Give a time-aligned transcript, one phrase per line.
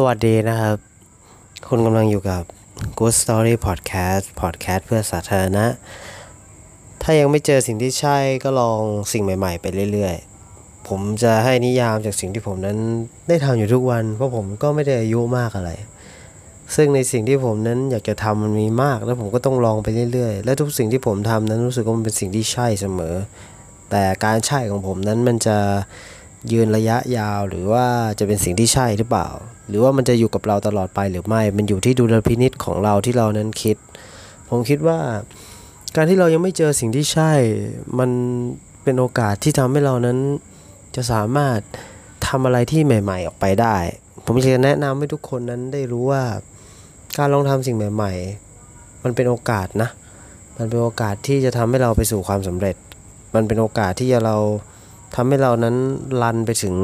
[0.00, 0.76] สวัสดีนะครับ
[1.68, 2.42] คุณกำลังอยู่กับ
[2.98, 5.66] Good Story Podcast Podcast เพื่อสาธารณะ
[7.02, 8.80] ถ้ายังไม่เจอสิ่งที่ใช่ก็ลอง
[9.12, 10.14] สิ่งใหม่ ๆ ไปเรื่อย
[10.50, 12.78] ๆ ผมจะให้นิยามจากสิ่งที่ผมนั้น
[13.28, 15.70] ได้ทำอยู่ทุกวัน เพราะผมก็ไม่ได้อายุมากอะไร
[16.74, 23.14] ซึ่งในสิ่งที่ผมนั้นอยากจะทำมันมีมาก แล้วผมก็ต้องลองไปเรื่อย ๆ และทุกสิ่งที่ผมทำนั้นรู้สึกว่ามันเป็นสิ่งที่ใช่เสมอ
[23.90, 25.58] แต่การใช่ของผมนั้นมันจะ
[26.52, 27.86] ยืนระยะยาวหรือว่า
[28.18, 29.28] จะเป็นสิ่งที่ใช่หรือเปล่า
[29.68, 33.76] หรือว่ามันจะอยู่กับเราตลอดไปหรือไม่ มันอยู่ที่ดุลพินิษของเราที่เรานั้นคิด
[34.48, 34.98] ผมคิดว่า
[35.96, 37.32] การที่เรายังไม่เจอสิ่งที่ใช่
[37.98, 38.10] มัน
[38.82, 40.18] เป็นโอกาสที่ทำให้เรานั้น
[40.96, 41.58] จะสามารถ
[42.26, 43.76] ทำอะไรที่ใหม่ ๆ ออกไปได้
[44.24, 46.22] ผมอยากจะแนะนำให้ทุกคนนั้นได้รู้ว่า
[47.18, 48.12] การลองทำสิ่งใหม่
[48.58, 49.90] ๆ มันเป็นโอกาสนะ
[50.58, 52.76] มันเป็นโอกาสที่จะทำให้เราไปสู่ความสำเร็จ
[53.34, 54.36] มันเป็นโอกาสที่จะเรา
[55.14, 55.76] ทำให้เรานั้น
[56.22, 56.76] run ไปถึง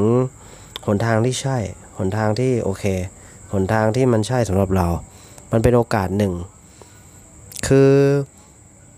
[0.85, 1.57] หนทางที่ใช่
[1.97, 2.85] หนทางที่โอเค
[3.53, 4.87] หนทางที่มันใช่สำหรับเรา
[5.51, 6.33] มันเป็นโอกาสหนึ่ง
[7.67, 7.91] คือ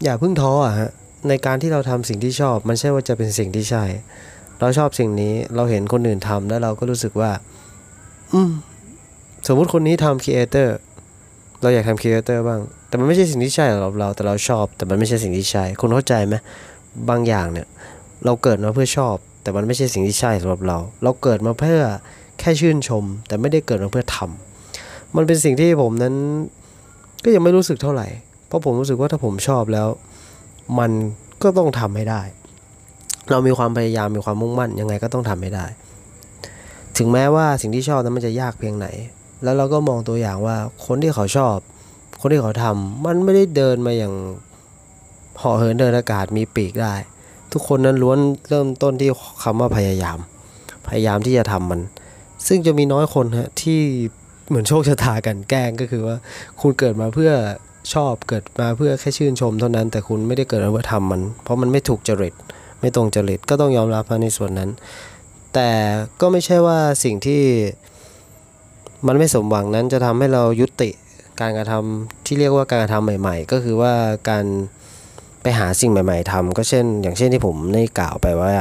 [0.04, 0.90] อย่าเพิ่งท้ออะฮะ
[1.30, 3.84] ในการที่เราทำสิ่งที่ชอบ มันใช่ว่าจะเป็นสิ่งที่ใช่
[4.60, 7.32] เราชอบสิ่งนี้ เราเห็นคนอื่นทำแล้วเราก็รู้สึกว่า
[8.34, 8.52] อืม
[9.48, 10.76] สมมติคนนี้ทำ creator
[11.62, 16.36] เราอยากทำ creator บ้าง แต่มันไม่ใช่สิ่งที่ใช่สำหรับเรา แต่เราชอบ แต่มันไม่ใช่สิ่งที่ใช่ คุณเข้าใจไหม
[17.10, 17.68] บางอย่างเนี่ย
[18.26, 21.82] เราเกิดมาเพื่อชอบ แต่มันไม่ใช่สิ่งที่ใช่สำหรับเรา เราเกิดมาเพื่อ
[22.40, 26.16] แค่ชื่นชม แต่ไม่ได้เกิดมาเพื่อทำมันเป็นสิ่งที่ผมนั้น
[27.24, 28.08] ก็ยังไม่รู้สึกเท่าไหร่
[28.48, 29.88] เพราะผมรู้สึกว่าถ้าผมชอบแล้ว
[30.80, 30.92] มัน
[31.44, 32.22] ก็ต้องทำให้ได้
[33.32, 35.66] เรามีความพยายามมีความมุ่งมั่นยังไงก็ต้องทำให้ได้
[36.98, 38.88] ถึงแม้ว่าสิ่งที่ชอบนั้นมันจะยากเพียงไหน
[39.44, 40.56] แล้วเราก็มองตัวอย่างว่า
[40.86, 41.58] คนที่เขาชอบ
[42.22, 44.14] คนที่เขาทำมันไม่ได้เดินมาอย่าง
[45.38, 46.94] เหาะเหินเดินอากาศมีปีกได้
[47.58, 49.10] ทุกคนนั้นล้วนเริ่มต้นที่
[49.44, 50.18] คำว่าพยายาม
[50.88, 51.82] พยายามที่จะทำมัน
[52.48, 53.80] ซึ่งจะมีน้อยคนฮะที่
[54.48, 56.16] เหมือนโชคชะตากันแกล้งก็คือว่า
[56.62, 57.32] คุณเกิดมาเพื่อ
[57.94, 62.34] ชอบเกิดมาเพื่อแค่ชื่นชมเท่านั้น แต่คุณไม่ได้เกิดมาเพื่อทำมัน เพราะมันไม่ถูกจริต
[62.80, 64.70] ไม่ตรงจริตก็ต้องยอมรับในส่วนนั้น
[65.54, 65.70] แต่
[66.22, 67.42] ก็ไม่ใช่ว่าสิ่งที่
[69.08, 70.90] มันไม่สมหวังนั้นจะทำให้เรายุติ
[71.42, 73.94] การกระทำที่เรียกว่าการกระทำใหม่ ๆ ก็คือว่า
[74.30, 74.46] การ
[75.46, 78.54] ไปหาสิ่งใหม่ๆทำก็เช่น อย่างเช่นที่ผมได้กล่าวไปว่า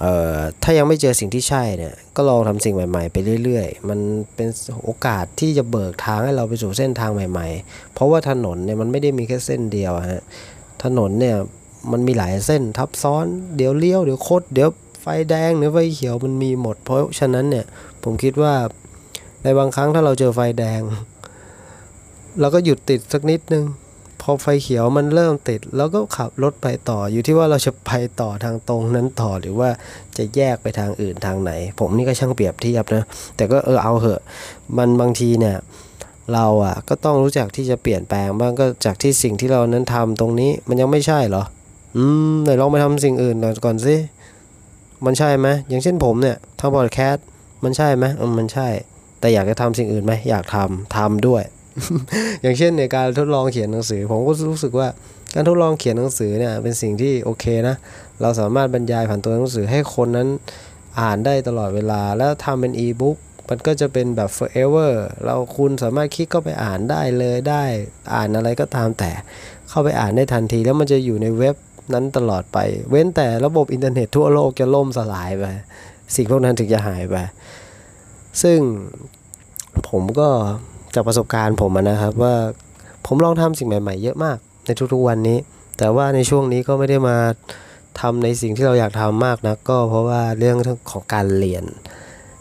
[0.00, 3.98] เอ่อถ้ายังไม่เจอสิ่งที่ใช่เนี่ยก็ลองทำสิ่งใหม่ๆ ไปเรื่อยๆ มัน
[4.34, 4.48] เป็น
[4.84, 10.22] โอกาสที่จะเบิกทางให้เราไปสู่เส้นทางใหม่ ๆ เพราะว่าถนนเนี่ยมันไม่ได้มีแค่เส้นเดียวฮะ
[10.84, 11.36] ถนนเนี่ย
[11.92, 13.26] มันมีหลายเส้นทับซ้อน
[13.56, 14.68] เดี๋ยวเลี้ยวเดี๋ยวโคดเดี๋ยว
[15.00, 17.64] ไฟแดงหรือไฟเขียวมันมีหมด เพราะฉะนั้นเนี่ย
[18.04, 18.54] ผมคิดว่า
[19.42, 20.80] ในบางครั้งถ้าเราเจอไฟแดง
[22.40, 23.64] เราก็หยุดติดสักนิดนึง
[24.22, 27.90] พอไฟเขียวมันเริ่มติดแล้วก็ขับรถไปต่ออยู่ที่ว่าเราจะไป
[28.20, 29.70] ต่อทางตรงนั้นต่อหรือว่า
[30.16, 33.04] จะแยกไปทางอื่นทางไหน ผมนี่ก็ช่างเปรียบเทียบนะ
[33.36, 34.22] แต่ก็เออเอาเหอะ
[34.76, 35.56] มันบางทีเนี่ย
[36.34, 41.42] เราอะก็ต้องรู้จักที่จะเปลี่ยนแปลงบ้างก็จากที่สิ่งที่เรานั้นทำตรงนี้มันยังไม่ใช่เหรอ
[41.96, 43.96] อืมไหนลองไปทำสิ่งอื่นก่อนสิ
[45.04, 47.24] มันใช่ไหมอย่างเช่นผมเนี่ยทำพอดแคสต์
[47.64, 48.68] มันใช่ไหมอืมมันใช่
[49.20, 51.42] แต่อยากจะทำสิ่งอื่นไหมอยากทำทำด้วย
[52.42, 54.88] อย่างเช่นในการทดลองเขียนหนังสือ ผมก็รู้สึกว่า
[55.34, 57.76] การทดลองเขียนหนังสือเนี่ยเป็นสิ่งที่โอเคนะ
[58.20, 60.28] เราสามารถบรรยายผ่านตัวหนังสือให้คนนั้น
[61.00, 63.16] อ่านได้ตลอดเวลา แล้วทำเป็นอีบุ๊ก
[63.48, 64.92] มันก็จะเป็นแบบ forever
[65.24, 67.64] เราคุณสามารถคลิกเข้าไปอ่านได้เลยได้
[68.14, 69.10] อ่านอะไรก็ตามแต่
[69.68, 71.56] เข้าไปอ่านได้ทันที แล้วมันจะอยู่ในเว็บ
[71.94, 72.58] นั้นตลอดไป
[72.90, 75.44] เว้นแต่ระบบอินเทอร์เน็ตทั่วโลกจะล่มสลายไป
[76.14, 77.16] สิ่งพวกนั้นถึงจะหายไป
[78.42, 78.58] ซึ่ง
[79.88, 80.28] ผมก็
[80.94, 82.34] จากประสบการณ์ผมนะครับว่า
[83.06, 84.36] ผมลองทำสิ่งใหม่ ๆ เยอะมาก
[84.66, 85.38] ในทุกๆวันนี้
[85.78, 87.16] แต่ว่าในช่วงนี้ก็ไม่ได้มา
[88.00, 90.56] ทำในสิ่งที่เราอยากทำมากนะก็เพราะว่าเรื่อง
[90.92, 91.64] ของการเรียน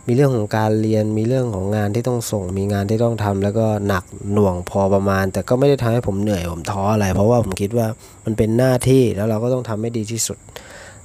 [0.08, 4.04] มีเรื่องของการเรียนมีเรื่องของงานที่ต้องส่ง มีงานที่ต้องทำแล้วก็หนัก
[4.34, 7.88] หน่วงพอประมาณ แต่ก็ไม่ได้ทำให้ผมเหนื่อยผมท้ออะไร เพราะว่าผมคิดว่า
[8.26, 10.38] มันเป็นหน้าที่แล้วเราก็ต้องทำให้ดีที่สุด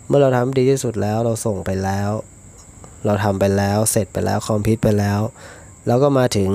[0.07, 2.11] เมื่อเราทำดีที่สุดแล้วเราส่งไปแล้ว
[3.07, 5.21] เราทำไปแล้วเสร็จไปแล้วคอมพิวต์ไปแล้ว
[5.87, 6.51] แล้วก็มาถึง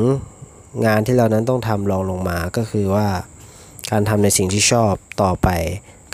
[0.85, 3.07] งานที่เรานั้นต้องทำรองลงมาก็คือว่า
[3.91, 5.49] การทำในสิ่งที่ชอบต่อไป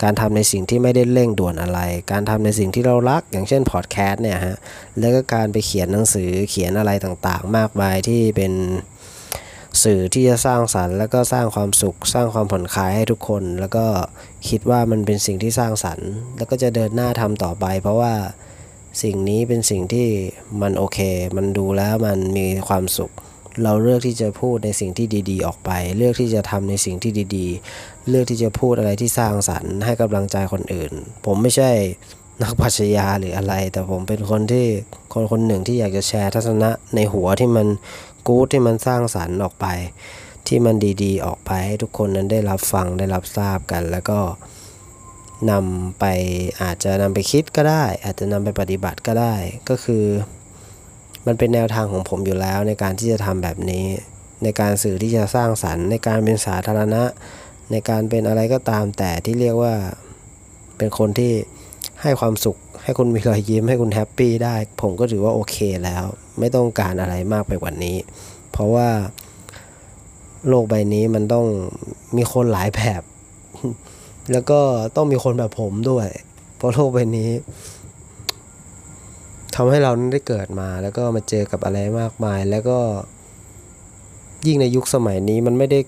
[0.02, 1.80] การทำในสิ่งที่ไม่ได้เร่งด่วนอะไร
[2.12, 4.56] การทำในสิ่งที่เรารัก อย่างเช่นพอดแคสต์เนี่ยฮะ
[4.98, 8.52] แล้วก็การไปเขียนหนังสือเขียนอะไรต่างๆ มากมายที่เป็น
[9.84, 13.86] สื่อที่จะสร้างสรรค์ แล้วก็สร้างความสุข สร้างความผ่อนคลายให้ทุกคน แล้วก็
[14.48, 18.14] คิดว่ามันเป็นสิ่งที่สร้างสรรค์ แล้วก็จะเดินหน้าทำต่อไป เพราะว่า
[19.02, 20.08] สิ่งนี้เป็นสิ่งที่
[20.62, 20.98] มันโอเค
[21.36, 23.12] มันดูแล้วมันมีความสุข
[23.62, 27.46] เราเลือกที่จะพูดในสิ่งที่ดี ๆ ออกไป เลือกที่จะทำในสิ่งที่ดี
[27.78, 30.92] ๆ เลือกที่จะพูดอะไรที่สร้างสรรค์ให้กำลังใจคนอื่น
[31.24, 31.70] ผมไม่ใช่
[32.42, 34.66] นักปรัชญาหรืออะไร แต่ผมเป็นคนที่
[35.12, 37.66] คนคนหนึ่งที่อยากจะแชร์ทัศนะในหัวที่มัน
[38.26, 39.66] กู๊ดที่มันสร้างสรรค์ออกไป
[40.46, 44.20] ที่มันดีๆ ออกไปให้ทุกคนนั้นได้รับฟังได้รับทราบกัน แล้วก็
[45.50, 46.04] นำไป
[46.62, 49.34] อาจจะนำไปคิดก็ได้ อาจจะนำไปปฏิบัติก็ได้
[49.68, 50.04] ก็คือ
[51.28, 53.86] มันเป็นแนวทางของผมอยู่แล้วในการที่จะทำแบบนี้
[54.42, 57.02] ในการสื่อที่จะสร้างสรรค์ ในการเป็นสาธารณะ
[57.72, 59.74] ในการเป็นอะไรก็ตามแต่ที่เรียกว่า
[60.78, 61.32] เป็นคนที่
[62.02, 66.04] ให้ความสุข ให้คุณมีรอยยิ้มให้คุณแฮปปี้ได้ ผมก็ถือว่าโอเคแล้ว
[66.38, 67.96] ไม่ต้องการอะไรมากไปกว่านี้
[68.52, 68.88] เพราะว่า
[70.48, 71.46] โลกใบนี้มันต้อง
[72.16, 73.02] มีคนหลายแบบ
[74.32, 74.60] แล้วก็
[74.96, 76.08] ต้องมีคนแบบผมด้วย
[76.56, 77.30] เพราะโลกใบนี้
[79.60, 82.78] ทำให้เราได้เกิดมา แล้วก็มาเจอกับอะไรมากมาย แล้วก็
[84.46, 85.80] ยิ่งในยุคสมัยนี้มันไม่ได้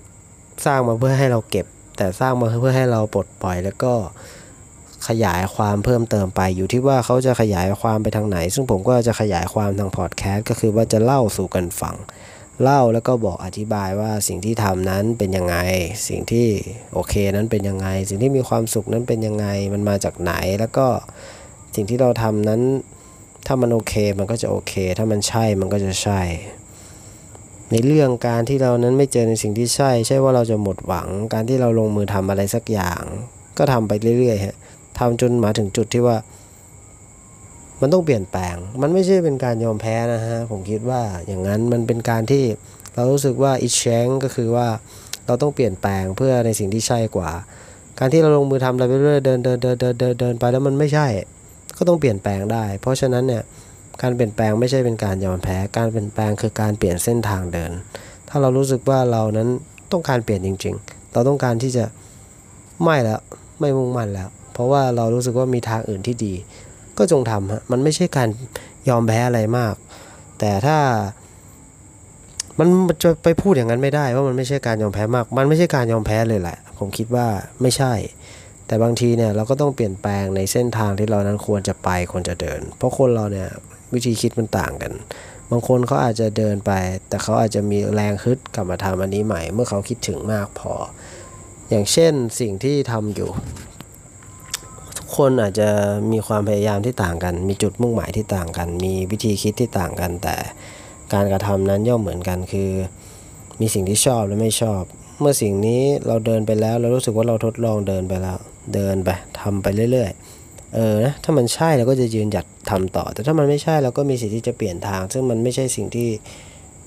[0.67, 3.93] สร้างมาเพื่อให้เราเก็บ แต่สร้างมาเพื่อให้เราปลดปล่อย แล้วก็
[5.09, 11.97] ขยายความเพิ่มเติมไปอยู่ที่ว่าเขาจะขยายความไปทางไหน ซึ่งผมก็จะขยายความทางพอดแคสต์ก็คือว่าจะเล่าสู่กันฟัง
[12.63, 15.57] เล่าแล้วก็บอกอธิบายว่าสิ่งที่ทำนั้นเป็นยังไง
[16.09, 16.49] สิ่งที่
[16.95, 20.87] โอเคนั้นเป็นยังไง สิ่งที่มีความสุขนั้นเป็นยังไง มันมาจากไหน แล้วก็
[21.75, 22.61] สิ่งที่เราทำนั้น
[23.47, 26.21] ถ้ามันโอเคมันก็จะโอเค ถ้ามันใช่มันก็จะใช่
[27.71, 33.03] ในเรื่องการที่เรานั้นไม่เจอในสิ่งที่ใช่ ใช่ว่าเราจะหมดหวัง การที่เราลงมือทำอะไรสักอย่าง
[33.59, 34.57] ก็ทำไปเรื่อยๆฮะ
[34.99, 36.17] ทำจนมาถึงจุดที่ว่า
[37.81, 42.45] มันต้องเปลี่ยนแปลง มันไม่ใช่เป็นการยอมแพ้นะฮะผมคิดว่าอย่างนั้นมันเป็นการที่
[42.95, 44.69] เรารู้สึกว่าอิชแชงก็คือว่า
[45.27, 47.31] เราต้องเปลี่ยนแปลงเพื่อในสิ่งที่ใช่กว่า
[47.99, 51.07] การที่เราลงมือทำอะไรไปเรื่อยเดินเดินเดินเดินเดินเดินไปแล้วมันไม่ใช่
[51.81, 53.43] ก็ต้องเปลี่ยนแปลงได้ เพราะฉะนั้นเนี่ย
[54.03, 57.73] การเปลี่ยนแปลงไม่ใช่เป็นการยอมแพ้ การเปลี่ยนแปลงคือการเปลี่ยนเส้นทางเดิน
[58.29, 59.49] ถ้าเรารู้สึกว่าเรานั้น
[59.93, 61.85] ต้องการเปลี่ยนจริง ๆ เราต้องการที่จะ
[62.83, 63.21] ไม่แล้ว
[63.61, 66.35] ไม่มุ่งมั่นแล้ว เพราะว่าเรารู้สึกว่ามีทางอื่นที่ดี
[66.99, 68.29] ก็จงทำฮะมันไม่ใช่การ
[68.89, 69.75] ยอมแพ้อะไรมาก
[70.39, 70.79] แต่ถ้า
[72.59, 72.69] มัน
[73.03, 77.27] จะไปพูดอย่างนั้นไม่ได้ว่ามันไม่ใช่การยอมแพ้มาก มันไม่ใช่การยอมแพ้เลยแหละ ผมคิดว่า
[77.63, 77.93] ไม่ใช่
[78.71, 83.49] แต่บางทีเนี่ยเราก็ต้องเปลี่ยนแปลงในเส้นทางที่เรานั้นควรจะไปควรจะเดิน เพราะคนเราเนี่ย
[83.95, 84.93] วิธีคิดมันต่างกัน
[85.51, 86.73] บางคนเขาอาจจะเดินไป
[87.09, 90.73] แต่เขาอาจจะมีแรงฮึดกลับมาทำอันนี้ใหม่ เมื่อเขาคิดถึงมากพอ
[91.71, 93.31] อย่างเช่นสิ่งที่ทำอยู่
[94.97, 95.69] ทุกคนอาจจะ
[96.13, 100.37] มีความพยายามที่ต่างกัน มีจุดมุ่งหมายที่ต่างกัน มีวิธีคิดที่ต่างกัน แต่
[101.13, 102.71] การกระทำนั้นย่อมเหมือนกันคือ
[103.61, 104.83] มีสิ่งที่ชอบและไม่ชอบ
[105.21, 108.39] เมื่อสิ่งนี้เราเดินไปแล้ว เรารู้สึกว่าเราทดลองเดินไปแล้ว
[108.75, 109.09] เดินไป
[109.41, 116.09] ทำไปเรื่อยๆ เออนะถ้ามันใช่เราก็จะยืนหยัดทำต่อ แต่ถ้ามันไม่ใช่เราก็มีสิทธิ์ที่จะเปลี่ยนทาง ซึ่งมันไม่ใช่สิ่งที่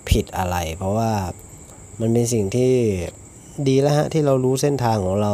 [0.09, 1.11] ผิดอะไร เพราะว่า
[1.99, 2.73] มันเป็นสิ่งที่
[3.67, 5.33] ดีแล้วฮะที่เรารู้เส้นทางของเรา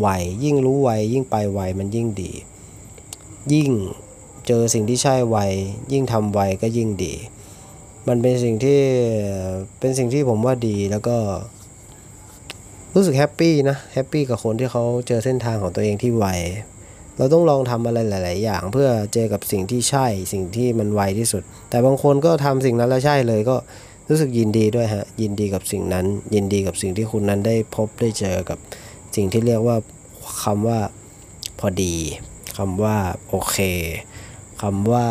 [0.00, 0.08] ไว
[0.44, 2.32] ยิ่งรู้ไวยิ่งไปไวมันยิ่งดี
[3.52, 3.70] ยิ่ง
[4.46, 5.36] เจอสิ่งที่ใช่ไว
[5.92, 7.14] ยิ่งทำไวก็ยิ่งดี
[8.08, 8.80] มันเป็นสิ่งที่
[9.78, 11.16] เป็นสิ่งที่ผมว่าดีแล้วก็
[12.98, 16.26] รู้สึกแฮปปี้นะแฮปปี้กับคนที่เขาเจอเส้นทางของตัวเองที่ไว
[17.16, 23.56] เราต้องลองทำอะไรหลาย ๆ อย่าง เพื่อเจอกับสิ่งที่ใช่สิ่งที่มันไวที่สุด แต่บางคนก็ทำสิ่งนั้นแล้วใช่เลยก็
[24.08, 28.58] รู้สึกยินดีด้วยฮะยินดีกับสิ่งนั้น ยินดีกับสิ่งที่คุณนั้นได้พบได้เจอกับ
[29.16, 29.76] สิ่งที่เรียกว่า
[30.44, 30.78] คำว่า
[31.58, 31.94] พอดี
[32.56, 32.96] คำว่า
[33.28, 33.58] โอเค
[34.62, 35.06] คำว่า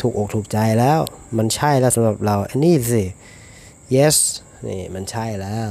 [0.00, 1.00] ถูกอกถูกใจแล้ว
[1.36, 3.04] มันใช่แล้วสำหรับเราอันนี้สิ
[3.96, 4.16] yes
[4.68, 5.70] นี่มันใช่แล้ว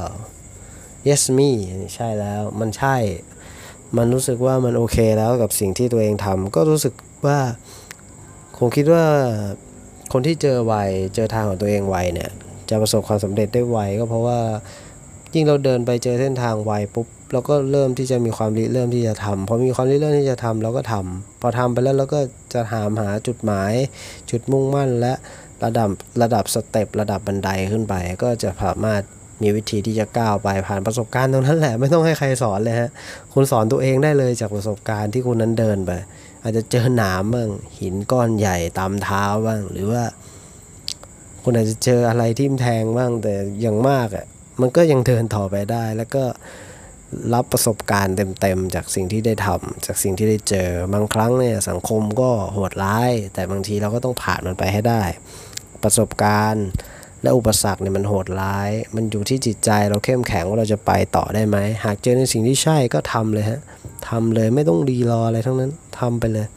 [1.10, 1.50] yes me
[1.96, 2.96] ใช่แล้วมันใช่
[3.98, 6.94] มันรู้สึกว่ามันโอเคแล้วกับสิ่งที่ตัวเองทำก็รู้สึก
[7.26, 7.40] ว่า
[8.58, 9.06] คงคิดว่า
[10.14, 10.74] คนที่เจอไว
[11.16, 12.30] เจอทางของตัวเองไวเนี่ย
[12.70, 14.40] จะประสบความสำเร็จได้ไวก็เพราะว่า
[15.34, 22.20] ยิ่งเราเดินไปเจอเส้นทางไวปุ๊บเราก็เริ่มที่จะมีความริเริ่มที่จะทำพอมีความริเริ่มที่จะทำเราก็ทำพอทำไปแล้วเราก็
[22.54, 23.74] จะหามหาจุดหมาย
[24.32, 25.14] จุดมุ่งมั่นและ
[25.64, 25.90] ระดับ
[26.22, 29.02] ระดับสเต็ประดับบันไดขึ้นไป ก็จะสามารถ
[29.42, 32.90] มีวิธีที่จะก้าวไปผ่านประสบการณ์ตรงนั้นแหละไม่ต้องให้ใครสอนเลยฮะ
[33.34, 35.92] คุณสอนตัวเองได้เลยจากประสบการณ์ที่คุณนั้นเดินไป
[36.44, 40.04] อาจจะเจอหนามบ้างหินก้อนใหญ่ตามเท้าบ้าง หรือว่า
[41.44, 44.26] คุณอาจจะเจออะไรทิ่มแทงบ้างแต่อย่างมากอะ
[44.62, 46.24] มันก็ยังเดินต่อไปได้ แล้วก็
[47.34, 55.04] รับประสบการณ์เต็มๆจากสิ่งที่ได้ทำจากสิ่งที่ได้เจอบางครั้งเนี่ยสังคมก็โหดร้าย แต่บางทีเราก็ต้องผ่านมันไปให้ได้
[55.84, 56.68] ประสบการณ์
[57.24, 63.60] และอุปสรรคเนี่ยมันโหดร้าย มันอยู่ที่จิตใจเราเข้มแข็งว่าเราจะไปต่อได้ไหม หากเจอในสิ่งที่ใช่ก็ทำเลยฮะ
[64.10, 66.48] ทำเลยไม่ต้องรีรออะไรทั้งนั้นทำไปเลย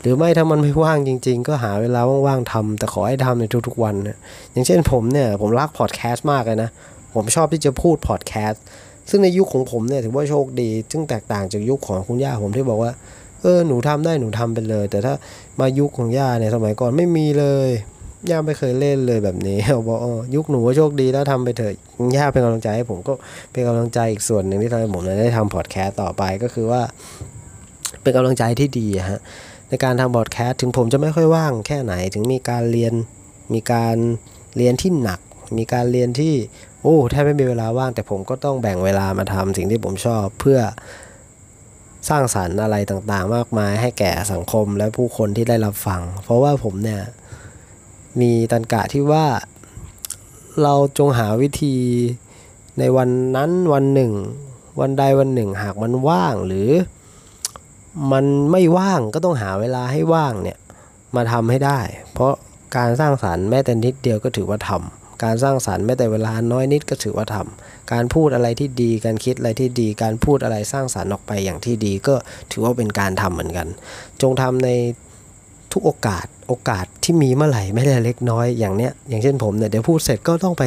[0.00, 4.16] หรือไม่ถ้ามันไม่ว่างจริง ๆ ก็หาเวลาว่างๆทำแต่ขอให้ทำในทุกๆวันนะ
[4.52, 6.70] อย่างเช่นผมเนี่ยผมรักพอดแคสต์มากเลยนะ
[7.14, 8.62] ผมชอบที่จะพูดพอดแคสต์
[9.10, 12.92] ซึ่งในยุคของผมเนี่ยถือว่าโชคดี ซึ่งแตกต่างจากยุคของคุณย่าผมที่บอกว่า
[13.42, 15.14] เออหนูทำได้หนูทำไปเลย แต่ถ้า
[15.60, 17.70] มายุคของย่าเนี่ยสมัยก่อนไม่มีเลย
[18.30, 19.58] ย่าไม่เคยเล่นเลยแบบนี้
[19.88, 19.98] บอก
[20.34, 21.74] ยุคหนูโชคดีแล้วทำไปเถอะ
[22.16, 23.12] ย่าเป็นกำลังใจให้ผมก็
[23.52, 26.82] เป็นกำลังใจอีกส่วนหนึ่งที่ทำให้ผมได้ทำพอดแคสต์ต่อไปก็คือว่า
[28.02, 29.20] เป็นกำลังใจที่ดีฮะ
[29.68, 32.94] ในการทำพอดแคสต์ถึงผมจะไม่ค่อยว่างแค่ไหนถึงมีการเรียน
[33.54, 33.96] มีการ
[34.56, 35.20] เรียนที่หนัก
[35.58, 36.34] มีการเรียนที่
[36.82, 40.58] โอ้แทบไม่มีเวลาว่างแต่ผมก็ต้องแบ่งเวลามาทำสิ่งที่ผมชอบเพื่อ
[42.08, 47.02] สร้างสรรค์อะไรต่างๆ มากมายให้แก่สังคมและผู้คนที่ได้รับฟัง เพราะว่าผมเนี่ย
[48.20, 49.26] มีตันกะที่ว่า
[50.62, 51.76] เราจงหาวิธี
[52.78, 54.12] ในวันนั้นวันหนึ่ง
[54.80, 56.70] วันใดวันหนึ่ง หากมันว่างหรือ
[58.12, 60.58] มันไม่ว่างก็ต้องหาเวลาให้ว่างเนี่ย
[61.16, 61.80] มาทำให้ได้
[62.12, 62.34] เพราะ
[62.76, 72.14] การสร้างสารรค์แม้แต่นิดเดียวก็ถือว่าทำการสร้างสารรค์แม้แต่เวลาน้อยนิดก็ถือว่าทำการพูดอะไรที่ดีการคิดอะไรที่ดี การพูดอะไรสร้างสารรค์ออกไปอย่างที่ดีก็
[72.50, 73.68] ถือว่าเป็นการทำเหมือนกัน
[74.22, 74.68] จงทำใน
[75.72, 80.62] ทุกโอกาส โอกาสที่มีเมื่อไหร่ไม่ได้เล็กน้อยอย่างเนี้ยอย่างเช่นผมเนี่ยเดี๋ยวพูดเสร็จก็ต้องไป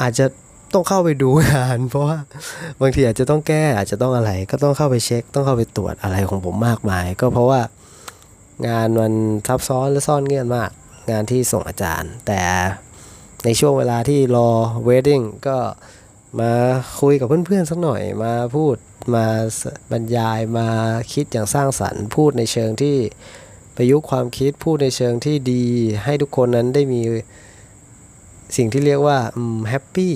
[0.00, 0.26] อาจจะ
[0.74, 2.18] ต้องเข้าไปดูงาน เพราะว่า
[2.80, 7.60] บางทีอาจจะต้องแก้อาจจะต้องอะไร ก็ต้องเข้าไปเช็ค ต้องเข้าไปตรวจอะไรของผมมากมาย ก็เพราะว่า
[8.68, 9.12] งานมัน
[9.46, 10.70] ซับซ้อนและซ่อนเงื่อนมาก
[11.10, 12.40] งานที่ส่งอาจารย์ แต่
[13.44, 14.48] ในช่วงเวลาที่รอ
[14.84, 15.58] waiting ก็
[16.40, 16.52] มา
[17.00, 18.76] คุยกับเพื่อนๆสักหน่อยมาพูด
[19.14, 19.26] มา
[19.92, 20.68] บรรยายมา
[21.12, 22.96] คิดอย่างสร้างสรรค์ พูดในเชิงที่
[23.76, 25.64] ประยุกต์ความคิดพูดในเชิงที่ดี
[26.04, 27.00] ให้ทุกคนนั้นได้มี
[28.56, 29.18] สิ่งที่เรียกว่า
[29.68, 30.14] happy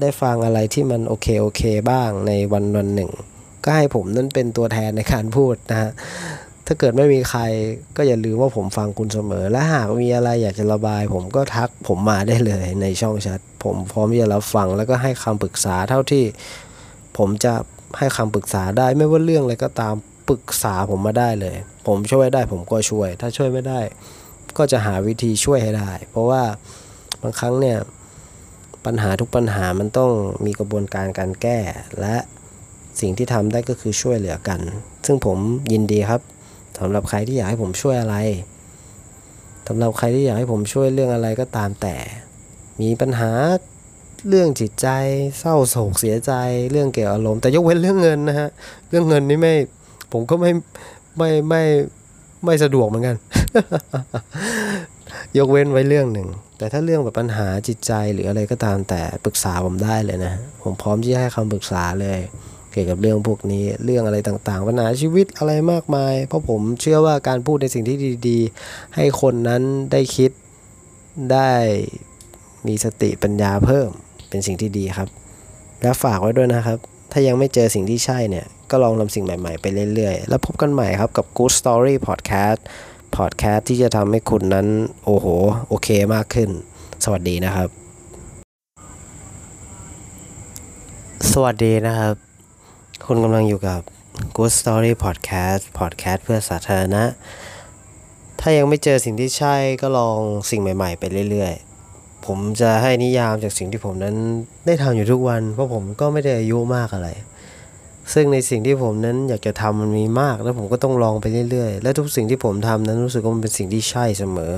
[0.00, 3.10] ได้ฟังอะไรที่มันโอเคโอเคบ้างในวันวันหนึ่ง
[3.64, 5.90] ก็ให้ผมนั้นเป็นตัวแทนในการพูดนะฮะ
[6.66, 7.42] ถ้าเกิดไม่มีใคร
[7.96, 16.24] ก็อย่าลืมว่าผมฟังคุณเสมอ และหากมีอะไรอยากจะระบาย ผมก็ทักผมมาได้เลยในช่องแชทผมพร้อมที่จะรับฟังแล้วก็ให้คำปรึกษาเท่าที่
[17.18, 17.52] ผมจะ
[17.98, 19.94] ให้คำปรึกษาได้ไม่ว่าเรื่องอะไรก็ตาม
[20.28, 21.56] ปรึกษาผมมาได้เลย
[21.86, 23.80] ผมช่วยได้ผมก็ช่วย ถ้าช่วยไม่ได้
[24.58, 26.42] ก็จะหาวิธีช่วยให้ได้ เพราะว่า
[27.22, 27.78] บางครั้งเนี่ย
[28.86, 30.10] ปัญหาทุกปัญหามันต้อง
[30.44, 31.58] มีกระบวนการการแก้
[32.00, 32.16] และ
[33.00, 34.60] สิ่งที่ทำได้ก็คือช่วยเหลือกัน
[35.06, 35.38] ซึ่งผม
[35.72, 36.20] ยินดีครับ
[36.78, 38.16] สำหรับใครที่อยากให้ผมช่วยอะไร
[39.68, 41.96] สำหรับใครที่อยากให้ผมช่วยเรื่องอะไรก็ตามแต่
[42.80, 43.30] มีปัญหา
[44.28, 44.88] เรื่องจิตใจ
[45.38, 46.32] เศร้าโศกเสียใจ
[46.70, 48.48] เรื่องเกี่ยวอารมณ์แต่ยกเว้นเรื่องเงินนะฮะ
[48.88, 49.54] เรื่องเงินนี่ไม่
[50.12, 50.50] ผมก็ไม่
[51.18, 51.62] ไม่ไม่
[52.44, 53.16] ไม่สะดวกเหมือนกัน
[55.38, 62.18] ยกเว้นไว้เรื่องหนึ่ง แต่ถ้าเรื่องแบบปัญหาจิตใจหรืออะไรก็ตามแต่ปรึกษาผมได้เลยนะ ผมพร้อมที่จะให้คำปรึกษาเลย
[62.72, 67.96] เกี่ยวกับเรื่องพวกนี้เรื่องอะไรต่างๆปัญหาชีวิตอะไรมากมาย เพราะผมเชื่อว่าการพูดในสิ่งที่
[68.28, 69.62] ดีๆ ให้คนนั้น
[69.92, 70.30] ได้คิด
[71.32, 71.50] ได้
[72.66, 73.88] มีสติปัญญาเพิ่ม
[74.28, 75.08] เป็นสิ่งที่ดีครับ
[75.82, 76.78] และฝากไว้ด้วยนะครับ
[77.12, 82.60] ถ้ายังไม่เจอสิ่งที่ใช่เนี่ย ก็ลองทำสิ่งใหม่ๆไปเรื่อยๆ แล้วพบกันใหม่ครับกับ Good Story Podcast
[83.16, 84.66] Podcast ที่จะทำให้คุณนั้น
[85.04, 85.26] โอ้โห
[85.68, 86.50] โอเคมากขึ้น
[87.04, 87.68] สวัสดีนะครับ
[91.32, 92.14] สวัสดีนะครับ
[93.06, 93.80] คุณกำลังอยู่กับ
[94.36, 97.04] Good Story Podcast Podcast เพื่อสาธารณะ
[98.40, 100.18] ถ้ายังไม่เจอสิ่งที่ใช่ก็ลอง
[100.50, 104.16] สิ่งใหม่ๆ ไปเรื่อยๆผมจะให้นิยามจากสิ่งที่ผมนั้น
[104.66, 107.08] ได้ทำอยู่ทุกวัน เพราะผมก็ไม่ได้อายุมากอะไร
[108.12, 114.52] ซึ่งในสิ่งที่ผมนั้นอยากจะทำมันมีมาก แล้วผมก็ต้องลองไปเรื่อยๆ และทุกสิ่งที่ผมทำนั้นรู้สึกว่ามันเป็นสิ่งที่ใช่เสมอ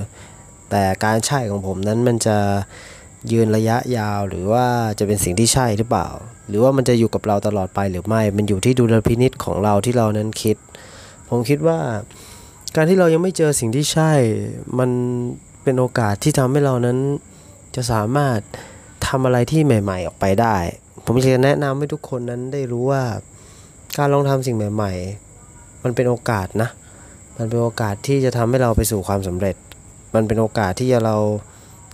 [0.71, 2.37] แต่การใช่ของผมนั้นมันจะ
[3.33, 4.67] ยืนระยะยาวหรือว่า
[4.99, 6.09] จะเป็นสิ่งที่ใช่หรือเปล่า
[6.49, 10.57] หรือว่ามันจะอยู่กับเราตลอดไปหรือไม่ มันอยู่ที่ดุลพินิษของเราที่เรานั้นคิด
[11.29, 11.79] ผมคิดว่า
[12.77, 14.13] การที่เรายังไม่เจอสิ่งที่ใช่
[14.79, 14.91] มัน
[15.63, 16.99] เป็นโอกาสที่ทำให้เรานั้น
[17.77, 18.39] จะสามารถ
[19.07, 20.57] ทำอะไรที่ใหม่ ๆ ออกไปได้
[21.05, 23.03] ผมจะแนะนำให้ทุกคนนั้นได้รู้ว่า
[23.99, 26.69] การลองทำสิ่งใหม่ๆ มันเป็นโอกาสนะ
[27.39, 29.57] มันเป็นโอกาสที่จะทำให้เราไปสู่ความสำเร็จ
[30.15, 31.17] มันเป็นโอกาสที่จะเรา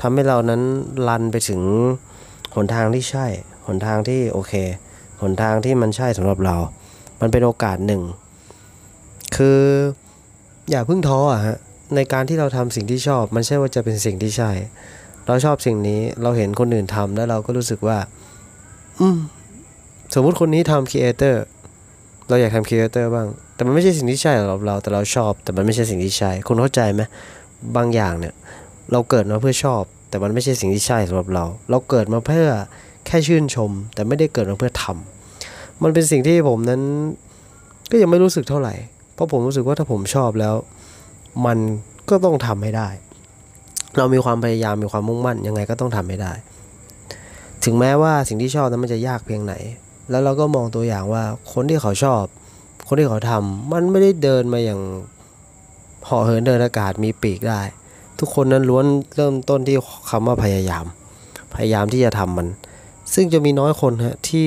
[0.00, 0.62] ทำให้เรานั้น
[1.09, 1.61] ลันไปถึง
[2.55, 3.26] หนทางที่ใช่
[3.67, 4.53] หนทางที่โอเค
[5.23, 6.57] หนทางที่มันใช่สำหรับเรา
[7.21, 8.03] มันเป็นโอกาสหนึ่ง
[9.37, 9.61] คือ
[10.71, 11.57] อย่าเพิ่งท้ออะฮะ
[11.95, 14.50] ในการที่เราทำสิ่งที่ชอบ มันใช่ว่าจะเป็นสิ่งที่ใช่
[15.26, 17.99] เราชอบสิ่งนี้ เราเห็นคนอื่นทำแล้วเราก็รู้สึกว่า
[19.00, 19.19] อืม
[20.15, 21.43] สมมุติคนนี้ทำครีเอเตอร์
[22.28, 27.02] เราอยากทำครีเอเตอร์บ้าง แต่มันไม่ใช่สิ่งที่ใช่สำหรับเรา แต่เราชอบ แต่มันไม่ใช่สิ่งที่ใช่ คุณเข้าใจไหม
[27.76, 28.35] บางอย่างเนี่ย
[28.92, 32.49] เราเกิดมาเพื่อชอบ แต่มันไม่ใช่สิ่งที่ใช่สำหรับเรา เราเกิดมาเพื่อ
[33.06, 36.80] แค่ชื่นชม แต่ไม่ได้เกิดมาเพื่อทำมันเป็นสิ่งที่ผมนั้น
[37.90, 38.75] ก็ยังไม่รู้สึกเท่าไหร่
[39.14, 40.54] เพราะผมรู้สึกว่าถ้าผมชอบแล้ว
[41.47, 41.59] มัน
[42.11, 42.88] ก็ต้องทำให้ได้
[43.99, 46.33] เรามีความพยายามมีความมุ่งมั่นยังไงก็ต้องทำให้ได้
[47.64, 49.54] ถึงแม้ว่าสิ่งที่ชอบนั้นมันจะยากเพียงไหน
[50.11, 52.25] แล้วเราก็มองตัวอย่างว่าคนที่เขาชอบ
[52.87, 54.81] คนที่เขาทำมันไม่ได้เดินมาอย่าง
[56.09, 57.61] ห่อเหินเดินอากาศมีปีกได้
[58.19, 58.85] ทุกคนนั้นล้วน
[59.17, 59.77] เริ่มต้นที่
[60.11, 60.85] คำว่าพยายาม
[61.55, 62.49] พยายามที่จะทำมัน
[63.15, 64.47] ซึ่งจะมีน้อยคนฮะที่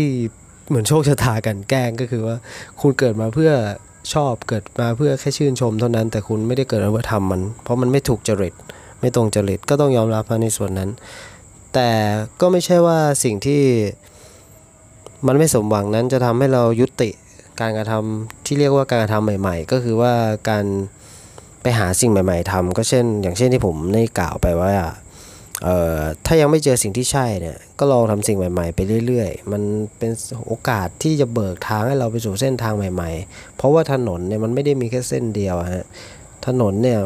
[0.67, 2.35] เหมือนโชคชะตากันแกล้งก็คือว่า
[2.81, 3.51] คุณเกิดมาเพื่อ
[4.13, 8.53] ชอบเกิดมาเพื่อแค่ชื่นชมเท่านั้น แต่คุณไม่ได้เกิดมาเพื่อทำมัน เพราะมันไม่ถูกจริต
[8.99, 10.89] ไม่ตรงจริตก็ต้องยอมรับในส่วนนั้น
[11.73, 11.89] แต่
[12.41, 13.61] ก็ไม่ใช่ว่าสิ่งที่
[15.27, 17.09] มันไม่สมหวังนั้นจะทำให้เรายุติ
[17.61, 20.13] การกระทำที่เรียกว่าการกระทำใหม่ ๆ ก็คือว่า
[20.49, 20.65] การ
[21.61, 24.73] ไปหาสิ่งใหม่ ๆทำก็เช่น อย่างเช่นที่ผมได้กล่าวไปว่า
[25.63, 29.61] เอ่อถ้ายังไม่เจอสิ่งที่ใช่เนี่ยก็ลองทำสิ่งใหม่ ๆ ไปเรื่อย ๆ มัน
[29.97, 30.11] เป็น
[30.47, 35.85] โอกาสที่จะเบิกทางให้เราไปสู่เส้นทางใหม่ ๆ เพราะว่าถนนเนี่ยมันไม่ได้มีแค่เส้นเดียวฮะ
[36.47, 36.99] ถนนเนี่ย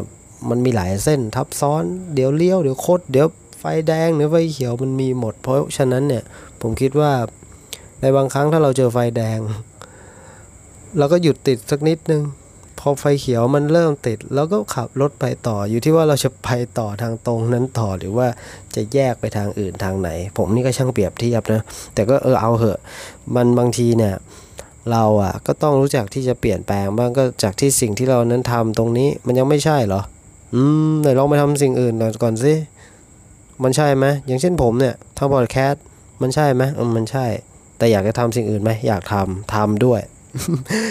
[0.50, 3.26] มันมีหลายเส้นทับซ้อนเดี๋ยวเลี้ยวเดี๋ยวโคดเดี๋ยว
[3.58, 6.22] ไฟแดงหรือไฟเขียวมันมีหมด เพราะฉะนั้นเนี่ย
[6.60, 7.12] ผมคิดว่า
[8.00, 9.38] ในบางครั้งถ้าเราเจอไฟแดง
[10.98, 12.22] เราก็หยุดติดสักนิดนึง
[12.78, 16.48] พอไฟเขียวมันเริ่มติดแล้วก็ขับรถไปต่ออยู่ที่ว่าเราจะไป
[16.78, 18.26] ต่อทางตรงนั้นต่อหรือว่า
[18.74, 21.62] จะแยกไปทางอื่นทางไหน ผมนี่ก็ช่างเปรียบเทียบนะ
[21.94, 22.78] แต่ก็เออเอาเหอะ
[23.34, 24.14] มันบางทีเนี่ย
[24.90, 30.00] เราอะก็ต้องรู้จักที่จะเปลี่ยนแปลงบ้างก็จากที่สิ่งที่เรานั้นทำตรงนี้มันยังไม่ใช่เหรอ
[30.54, 32.54] อืมไหนลองไปทำสิ่งอื่นก่อนสิ
[33.62, 35.82] มันใช่ไหมอย่างเช่นผมเนี่ยทำพอดแคสต์
[36.22, 37.26] มันใช่ไหมอืมมันใช่
[37.78, 40.00] แต่อยากจะทำสิ่งอื่นไหมอยากทำทำด้วย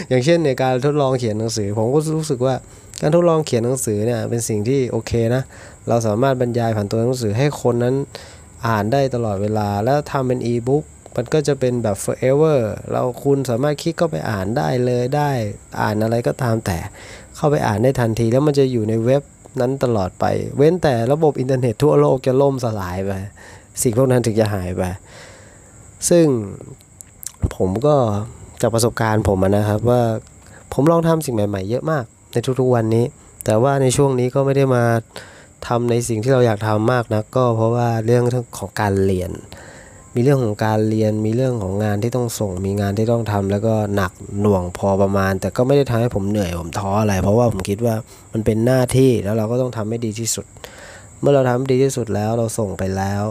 [0.09, 2.55] อย่างเช่นในการทดลองเขียนหนังสือ ผมก็รู้สึกว่า
[3.01, 5.43] การทดลองเขียนหนังสือเนี่ยเป็นสิ่งที่โอเคนะ
[5.87, 7.95] เราสามารถบรรยายผ่านตัวหนังสือให้คนนั้น
[8.67, 10.83] อ่านได้ตลอดเวลา แล้วทำเป็นอีบุ๊ก
[11.15, 12.59] มันก็จะเป็นแบบ forever
[12.91, 15.31] เราคุณสามารถคลิกเข้าไปอ่านได้เลยได้
[15.81, 16.77] อ่านอะไรก็ตามแต่
[17.35, 19.23] เข้าไปอ่านได้ทันที แล้วมันจะอยู่ในเว็บ
[19.59, 20.25] นั้นตลอดไป
[20.57, 23.11] เว้นแต่ระบบอินเทอร์เน็ตทั่วโลกจะล่มสลายไป
[23.81, 24.83] สิ่งพวกนั้นถึงจะหายไป
[26.09, 26.25] ซึ่ง
[27.55, 27.95] ผมก็
[28.61, 30.01] จากประสบการณ์ผมนะครับว่า
[30.73, 33.05] ผมลองทำสิ่งใหม่ ๆ เยอะมากในทุกๆวันนี้
[33.45, 34.83] แต่ว่าในช่วงนี้ก็ไม่ได้มา
[35.67, 38.23] ทำในสิ่งที่เราอยากทำมากนะก็เพราะว่าเรื่อง
[38.57, 39.31] ของการเรียน
[40.15, 47.95] มีเรื่องของการเรียนมีเรื่องของงานที่ต้องส่ง มีงานที่ต้องทำแล้วก็หนักหน่วงพอประมาณ แต่ก็ไม่ได้ทำให้ผมเหนื่อยผมท้ออะไร เพราะว่าผมคิดว่า
[48.33, 50.45] มันเป็นหน้าที่แล้วเราก็ต้องทำให้ดีที่สุด
[51.19, 53.23] เมื่อเราทำดีที่สุดแล้วเราส่งไปแล้ว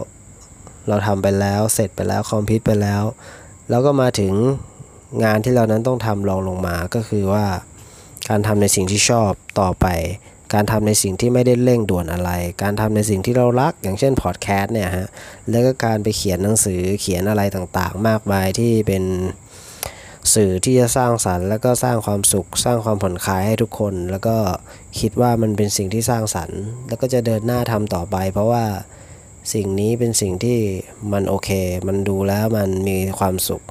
[0.87, 3.03] เราทำไปแล้วเสร็จไปแล้วคอมพิวต์ไปแล้ว
[3.69, 4.33] แล้วก็มาถึง
[5.23, 7.45] งานที่เรานั้นต้องทำรองลงมาก็คือว่า
[8.29, 9.87] การทำในสิ่งที่ชอบต่อไป
[10.53, 15.07] การทำในสิ่งที่ไม่ได้เร่งด่วนอะไร การทำในสิ่งที่เรารักอย่างเช่นพอดแคสต์เนี่ยฮะ
[15.49, 19.03] แล้วก็การไปเขียนหนังสือเขียนอะไรต่างๆ มากมายที่เป็น
[20.35, 24.35] สื่อที่จะสร้างสรรค์ แล้วก็สร้างความสุข สร้างความผ่อนคลายให้ทุกคน แล้วก็
[24.99, 28.65] คิดว่ามันเป็นสิ่งที่สร้างสรรค์ แล้วก็จะเดินหน้าทำต่อไป เพราะว่า
[29.53, 30.59] สิ่งนี้เป็นสิ่งที่
[31.11, 31.49] มันโอเค
[31.87, 33.63] มันดูแล้วมันมีความสุข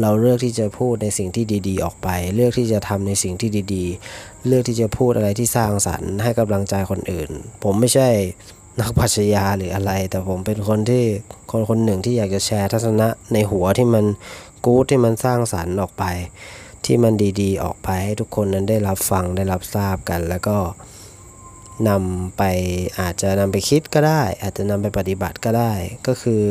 [0.00, 7.30] เราเลือกที่จะพูดในสิ่งที่ดี ๆ ออกไป เลือกที่จะทำในสิ่งที่ดีๆ เลือกที่จะพูดอะไรที่สร้างสรรค์ให้กำลังใจคนอื่น
[7.62, 8.08] ผมไม่ใช่
[8.80, 11.04] นักปัชญาหรืออะไร แต่ผมเป็นคนที่
[11.50, 14.04] คนคนหนึ่งที่อยากจะแชร์ทัศนะในหัวที่มัน
[14.64, 16.04] กู๊ดที่มันสร้างสรรค์ออกไป
[16.84, 20.56] ที่มันดีๆ ออกไปให้ทุกคนนั้นได้รับฟังได้รับทราบกัน แล้วก็
[21.88, 22.42] นำไป
[23.00, 25.72] อาจจะนำไปคิดก็ได้ อาจจะนำไปปฏิบัติก็ได้
[26.06, 26.42] ก็คือ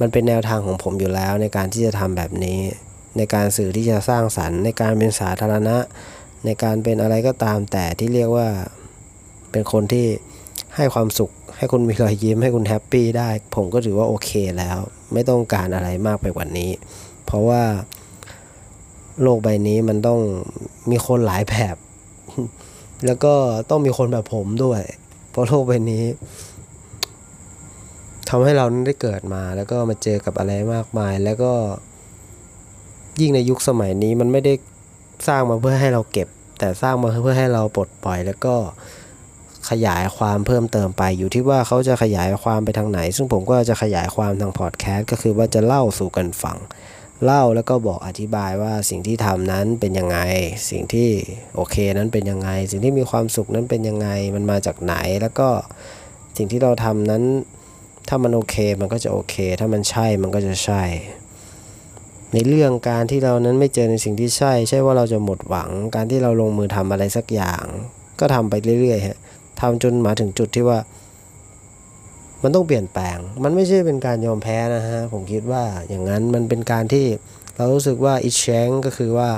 [0.00, 2.58] มันเป็นแนวทางของผมอยู่แล้วในการที่จะทำแบบนี้
[3.16, 5.76] ในการสื่อที่จะสร้างสรรค์ ในการเป็นสาธารณะ
[6.44, 8.48] ในการเป็นอะไรก็ตามแต่ที่เรียกว่า
[9.52, 10.06] เป็นคนที่
[10.76, 14.78] ให้ความสุข ให้คุณมีรอยยิ้มให้คุณแฮปปี้ได้ ผมก็ถือว่าโอเคแล้ว
[15.12, 16.70] ไม่ต้องการอะไรมากไปกว่านี้
[17.26, 17.62] เพราะว่า
[19.22, 20.20] โลกใบนี้มันต้อง
[20.90, 21.76] มีคนหลายแบบ
[23.06, 23.34] แล้วก็
[23.70, 24.82] ต้องมีคนแบบผมด้วย
[25.30, 26.04] เพราะโลกใบนี้
[28.28, 31.52] ทำให้เราได้เกิดมาแล้วก็มาเจอกับอะไรมากมาย แล้วก็
[33.20, 34.54] ยิ่งในยุคสมัยนี้มันไม่ได้
[35.28, 36.28] สร้างมาเพื่อให้เราเก็บ
[36.58, 38.54] แต่สร้างมาเพื่อให้เราปลดปล่อย แล้วก็
[39.70, 46.56] ขยายความเพิ่มเติมไปอยู่ที่ว่าเขาจะขยายความไปทางไหน ซึ่งผมก็จะขยายความทางพอดแคสต์ก็คือว่าจะเล่าสู่กันฟัง
[47.24, 50.18] เล่าแล้วก็บอกอธิบายว่าสิ่งที่ทำนั้นเป็นยังไง
[50.70, 51.10] สิ่งที่
[51.56, 55.48] โอเคนั้นเป็นยังไง สิ่งที่มีความสุขนั้นเป็นยังไง มันมาจากไหน แล้วก็
[56.36, 57.22] สิ่งที่เราทำนั้น
[58.08, 60.82] ถ้ามันโอเคมันก็จะโอเค ถ้ามันใช่มันก็จะใช่
[62.32, 67.64] ในเรื่องการที่เรานั้นไม่เจอในสิ่งที่ใช่ ใช่ว่าเราจะหมดหวัง การที่เราลงมือทำอะไรสักอย่าง
[68.20, 69.18] ก็ทำไปเรื่อยๆฮะ
[69.60, 70.78] ทำจนมาถึงจุดที่ว่า
[72.48, 77.06] มันต้องเปลี่ยนแปลง มันไม่ใช่เป็นการยอมแพ้นะฮะ ผมคิดว่าอย่างนั้นมันเป็นการที่
[77.56, 79.30] เรารู้สึกว่าอิชแชงก็คือว่า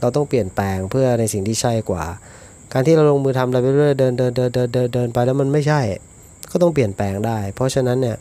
[0.00, 2.04] เราต้องเปลี่ยนแปลงเพื่อในสิ่งที่ใช่กว่า
[2.72, 5.80] การที่เราลงมือทำอะไรไปเรื่อยเดินเดินเดินเดินเดินเดินไปแล้วมันไม่ใช่
[6.50, 8.16] ก็ต้องเปลี่ยนแปลงได้ เพราะฉะนั้นเนี่ย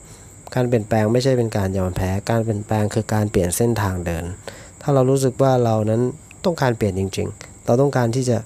[0.55, 4.23] การเปลี่ยนแปลงไม่ใช่เป็นการยอมแพ้ การเปลี่ยนแปลงคือการเปลี่ยนเส้นทางเดิน
[4.81, 6.01] ถ้าเรารู้สึกว่าเรานั้น
[6.45, 8.37] ต้องการเปลี่ยนจริง ๆ เราต้องการที่จะ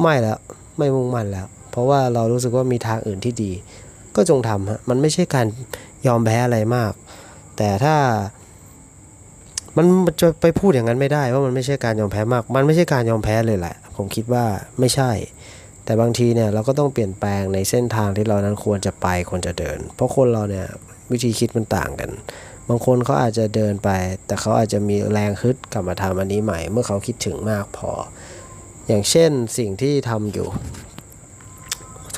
[0.00, 0.38] ไม่แล้ว
[0.78, 3.52] ไม่มุ่งมั่นแล้ว เพราะว่าเรารู้สึกว่ามีทางอื่นที่ดี
[4.16, 5.46] ก็จงทำฮะมันไม่ใช่การ
[6.06, 6.92] ยอมแพ้อะไรมาก
[7.56, 7.96] แต่ถ้า
[9.76, 9.86] มัน
[10.20, 14.44] จะไปพูดอย่างนั้นไม่ได้ว่ามันไม่ใช่การยอมแพ้มาก มันไม่ใช่การยอมแพ้เลยแหละ ผมคิดว่า
[14.80, 15.10] ไม่ใช่
[15.84, 20.66] แต่บางทีเนี่ยเราก็ต้องเปลี่ยนแปลงในเส้นทางที่เรานั้นควรจะไปควรจะเดิน เพราะคนเราเนี่ย
[21.10, 22.10] วิธีคิดมันต่างกัน
[22.68, 23.90] บางคนเขาอาจจะเดินไป
[24.26, 27.90] แต่เขาอาจจะมีแรงฮึดกลับมาทำอันนี้ใหม่ เมื่อเขาคิดถึงมากพอ
[28.88, 30.48] อย่างเช่นสิ่งที่ทำอยู่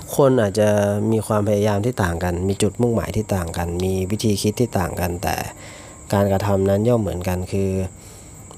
[0.05, 0.69] กคนอาจจะ
[1.13, 5.37] มีความพยายามที่ต่างกัน มีจุดมุ่งหมายที่ต่างกัน มีวิธีคิดที่ต่างกัน แต่
[6.13, 7.71] การกระทำนั้นย่อมเหมือนกันคือ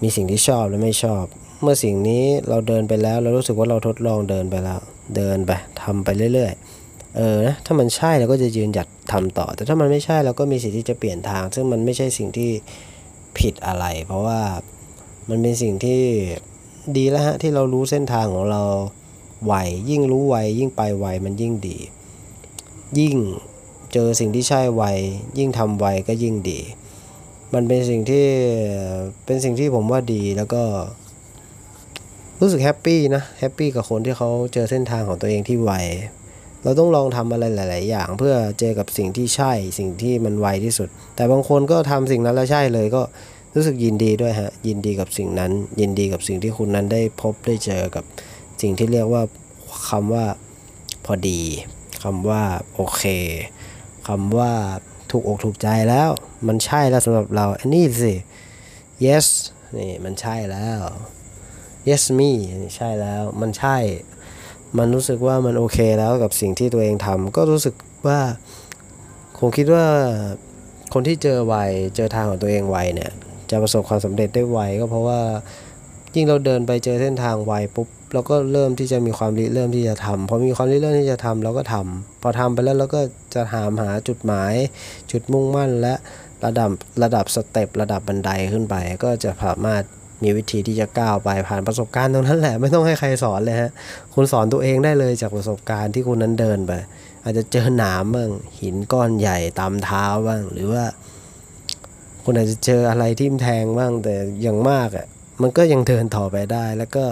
[0.03, 1.25] มีสิ่งที่ชอบและไม่ชอบ
[1.63, 4.81] เมื่อสิ่งนี้เราเดินไปแล้ว เรารู้สึกว่าเราทดลองเดินไปแล้ว
[5.17, 5.51] เดินไป
[5.83, 6.53] ทำไปเรื่อย
[6.85, 12.51] ๆ เออนะถ้ามันใช่เราก็จะยืนหยัดทำต่อ แต่ถ้ามันไม่ใช่เราก็มีสิทธิ์ที่จะเปลี่ยนทาง ซึ่งมันไม่ใช่สิ่งที่
[13.39, 14.41] ผิดอะไร เพราะว่า
[15.29, 16.03] มันเป็นสิ่งที่
[16.97, 18.63] ดีแล้วฮะที่เรารู้เส้นทางของเรา
[19.45, 19.53] ไว
[19.91, 21.79] ยิ่งรู้ไวยิ่งไปไวมันยิ่งดี
[22.99, 23.17] ยิ่ง
[23.93, 24.83] เจอสิ่งที่ใช่ไว
[25.39, 26.61] ยิ่งทำไวก็ยิ่งดี
[27.55, 28.27] มันเป็นสิ่งที่
[29.25, 30.63] เป็นสิ่งที่ผมว่าดีแล้วก็
[32.41, 35.73] รู้สึกแฮปปี้นะแฮปปี้กับคนที่เขาเจอเส้นทางของตัวเองที่ไว
[36.63, 43.03] เราต้องลองทำอะไรหลาย ๆ อย่าง เพื่อเจอกับสิ่งที่ใช่สิ่งที่มันไวที่สุด แต่บางคนก็ทำสิ่งนั้นแล้วใช่เลยก็
[43.55, 48.05] รู้สึกยินดีด้วยฮะยินดีกับสิ่งนั้น ยินดีกับสิ่งที่คุณนั้นได้พบได้เจอกับ
[48.63, 49.23] สิ่งที่เรียกว่า
[49.89, 50.25] คำว่า
[51.05, 51.41] พอดี
[52.03, 52.43] คำว่า
[52.75, 53.05] โอเค
[54.09, 54.53] คำว่า
[55.11, 56.11] ถูกอกถูกใจแล้ว
[56.47, 58.15] มันใช่แล้วสำหรับเรา อันนี้สิ
[59.07, 59.27] yes
[59.77, 60.81] นี่มันใช่แล้ว
[61.89, 62.31] yes me
[62.77, 63.77] ใช่แล้ว มันใช่
[64.79, 67.75] มันรู้สึกว่ามันโอเคแล้วกับสิ่งที่ตัวเองทำก็รู้สึก
[68.07, 68.21] ว่า
[69.39, 69.87] คงคิดว่า
[70.93, 71.55] คนที่เจอไว
[71.97, 73.11] เจอทางของตัวเองไวเนี่ย
[73.51, 75.21] จะประสบความสำเร็จได้ไวก็เพราะว่า
[76.17, 83.01] ยิ่งเราเดินไปเจอเส้นทางไวปุ๊บเราก็เริ่มที่จะมีความริเริ่มที่จะทำพอมีความริเริ่มที่จะทำเราก็ทำพอทำไปแล้วเราก็
[83.35, 84.53] จะหามหาจุดหมาย
[85.11, 85.95] จุดมุ่งมั่น และ
[86.45, 86.71] ระดับ
[87.03, 88.75] ระดับสเต็ประดับบันไดขึ้นไป
[89.05, 89.83] ก็จะสามารถ
[90.23, 93.71] มีวิธีที่จะก้าวไปผ่านประสบการณ์ตรงนั้นแหละไม่ต้องให้ใครสอนเลยฮะ
[94.15, 96.73] คุณสอนตัวเองได้เลยจากประสบการณ์ที่คุณนั้นเดินไป
[97.25, 100.85] อาจจะเจอหนามบ้างหินก้อนใหญ่ตามเท้าบ้าง หรือว่า
[102.25, 105.07] คุณอาจจะเจออะไรที่มแทงบ้างแต่อย่างมากอะ
[105.43, 107.05] มันก็ยังเดินต่อไปได้ แล้วก็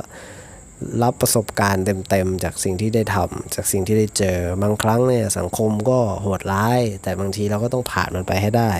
[1.03, 8.71] รับประสบการณ์เต็มๆจากสิ่งที่ได้ทำจากสิ่งที่ได้เจอบางครั้งเนี่ยสังคมก็โหดร้าย แต่บางทีเราก็ต้องผ่านมันไปให้ได้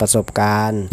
[0.00, 0.84] ประสบการณ์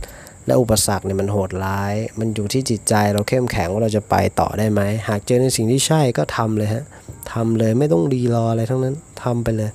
[0.46, 6.84] และอุปสรรคเนี่ยมันโหดร้าย มันอยู่ที่จิตใจเราเข้มแข็งว่าเราจะไปต่อได้ไหม หากเจอในสิ่งที่ใช่ก็ทำเลยฮะ
[7.34, 9.72] ทำเลยไม่ต้องรีรออะไรทั้งนั้นทำไปเลย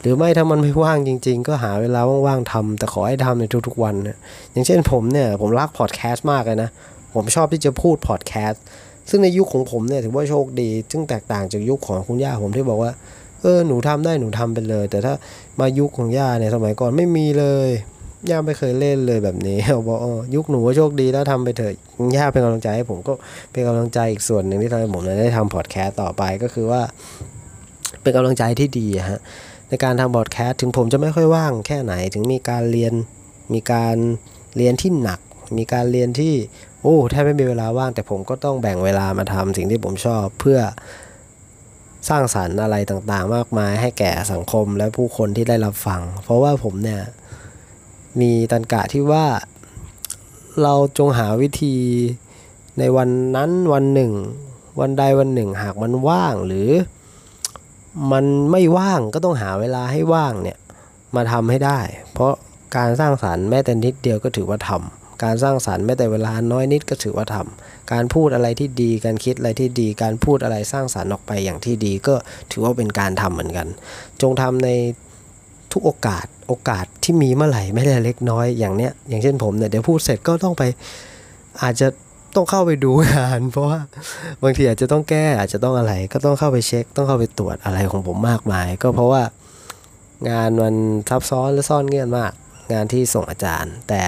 [0.00, 4.16] หรือไม่ถ้ามันไม่ว่างจริง ๆ ก็หาเวลาว่างๆทำแต่ขอให้ทำในทุกๆวันนะ
[4.52, 6.70] อย่างเช่นผมเนี่ยผมรักพอดแคสต์มากเลยนะ
[7.14, 8.62] ผมชอบที่จะพูดพอดแคสต์
[9.10, 12.92] ซึ่งในยุคของผมเนี่ยถือว่าโชคดี ซึ่งแตกต่างจากยุคของคุณย่าผมที่บอกว่า
[13.40, 15.14] เออหนูทำได้หนูทำไปเลย แต่ถ้า
[15.60, 17.70] มายุคของย่าเนี่ยสมัยก่อนไม่มีเลย
[18.30, 21.74] ย่าไม่เคยเล่นเลยแบบนี้บอกอยุคหนูว่าโชคดีแล้วทำไปเถอะ
[22.16, 23.12] ย่าเป็นกำลังใจให้ผมก็
[23.50, 26.82] เป็นกำลังใจอีกส่วนหนึ่งที่ทำให้ผมได้ทำพอดแคสต์ต่อไปก็คือว่า
[28.02, 29.20] เป็นกำลังใจที่ดีฮะ
[29.68, 32.92] ในการทำพอดแคสต์ถึงผมจะไม่ค่อยว่างแค่ไหนถึงมีการเรียน
[33.54, 33.96] มีการ
[34.56, 35.20] เรียนที่หนัก
[35.56, 36.34] มีการเรียนที่
[36.82, 40.58] โอ้แทบไม่มีเวลาว่าง แต่ผมก็ต้องแบ่งเวลามาทำสิ่งที่ผมชอบเพื่อ
[42.08, 47.02] สร้างสรรค์อะไรต่างๆ มากมายให้แก่สังคมและผู้คนที่ได้รับฟัง เพราะว่าผมเนี่ย
[48.20, 49.26] มีตันกะที่ว่า
[50.62, 51.76] เราจงหาวิธี
[52.78, 54.12] ในวันนั้นวันหนึ่ง
[54.80, 56.70] วันใดวันหนึ่ง หากมันว่างหรือ
[58.12, 60.58] มันไม่ว่างก็ต้องหาเวลาให้ว่างเนี่ย
[61.14, 61.78] มาทำให้ได้
[62.12, 62.32] เพราะ
[62.76, 72.14] การสร้างสารรค์แม้แต่นิดเดียวก็ถือว่าทำ การสร้างสารรค์แม้แต่เวลาน้อยนิดก็ถือว่าทำการพูดอะไรที่ดีการคิดอะไรที่ดี การพูดอะไรสร้างสารรค์ออกไปอย่างที่ดีก็
[72.50, 73.66] ถือว่าเป็นการทำเหมือนกัน
[74.22, 74.68] จงทำใน
[75.72, 80.62] ทุกโอกาสโอกาสที่มีเมื่อไหร่ไม่ได้เล็กน้อยอย่างเนี้ยอย่างเช่นผมเนี่ยเดี๋ยวพูดเสร็จก็ต้องไป
[81.62, 81.88] อาจจะ
[82.34, 83.80] ต้องเข้าไปดูงาน เพราะว่า
[84.42, 89.22] บางทีอาจจะต้องแก้อาจจะต้องอะไรก็ต้องเข้าไปเช็ค ต้องเข้าไปตรวจอะไรของผมมากมาย ก็เพราะว่า
[90.30, 90.74] งานมัน
[91.08, 92.32] ซับซ้อนและซ่อนเงื่อนมาก
[92.72, 94.02] งานที่ส่งอาจารย์ แต่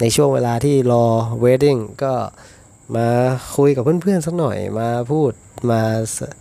[0.00, 1.04] ในช่วงเวลาที่รอ
[1.40, 2.14] เวดดิ้งก็
[2.96, 3.08] มา
[3.56, 5.32] คุยกับเพื่อนๆสักหน่อยมาพูด
[5.70, 5.82] มา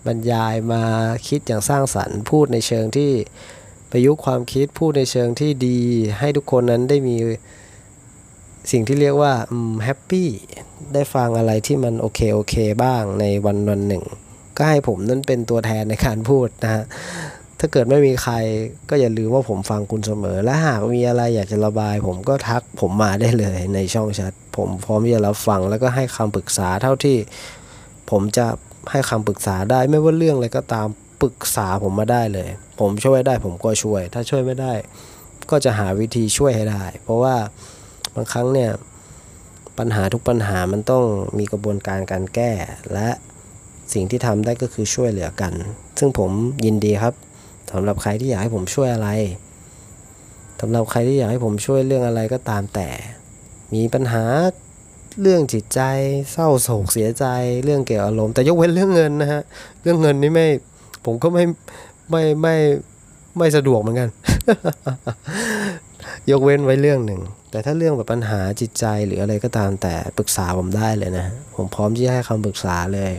[0.05, 0.83] บรรยายมา
[1.27, 3.11] คิดอย่างสร้างสรรค์ พูดในเชิงที่
[3.91, 5.79] ประยุกต์ความคิดพูดในเชิงที่ดี
[6.19, 7.15] ให้ทุกคนนั้นได้มี
[8.71, 9.33] สิ่งที่เรียกว่า
[9.83, 10.29] แฮปปี้
[10.93, 14.03] ได้ฟังอะไรที่มันโอเคโอเคบ้างในวันวันหนึ่ง
[14.57, 16.83] ก็ให้ผมนั้นเป็นตัวแทนในการพูดนะฮะ
[17.59, 18.35] ถ้าเกิดไม่มีใคร
[18.89, 27.17] ก็อย่าลืมว่าผมฟังคุณเสมอ และหากมีอะไรอยากจะระบาย ผมก็ทักผมมาได้เลยในช่องแชทผมพร้อมที่จะรับฟังแล้วก็ให้คำปรึกษาเท่าที่
[28.11, 28.45] ผมจะ
[28.91, 30.87] ให้คำปรึกษาได้ไม่ว่าเรื่องอะไรก็ตาม
[31.21, 34.73] ปรึกษาผมมาได้เลย ผมช่วยได้ผมก็ช่วย ถ้าช่วยไม่ได้
[35.51, 37.35] ก็จะหาวิธีช่วยให้ได้ เพราะว่า
[38.15, 38.71] บางครั้งเนี่ย
[39.77, 41.03] ปัญหาทุกปัญหามันต้อง
[41.37, 42.51] มีกระบวนการการแก้
[42.93, 43.09] และ
[43.93, 45.53] สิ่งที่ทำได้ก็คือช่วยเหลือกัน
[45.99, 46.31] ซึ่งผม
[46.65, 47.13] ยินดีครับ
[47.71, 49.09] สำหรับใครที่อยากให้ผมช่วยอะไร
[50.61, 52.89] สำหรับใครที่อยากให้ผมช่วยเรื่องอะไรก็ตามแต่
[53.73, 54.23] มีปัญหา
[55.21, 55.81] เรื่องจิตใจ
[56.31, 57.25] เศร้าโศกเสียใจ
[57.63, 59.41] เรื่องเกี่ยวอารมณ์แต่ยกเว้นเรื่องเงินนะฮะ
[59.81, 60.47] เรื่องเงินนี่ไม่
[61.05, 61.43] ผมก็ไม่
[62.11, 62.55] ไม่ไม่
[63.37, 64.09] ไม่สะดวกเหมือนกัน
[66.31, 71.25] ยกเว้นไว้เรื่องหนึ่ง แต่ถ้าเรื่องแบบปัญหาจิตใจหรืออะไรก็ตามแต่ปรึกษาผมได้เลยนะ
[71.55, 73.11] ผมพร้อมที่จะให้คำปรึกษาเลย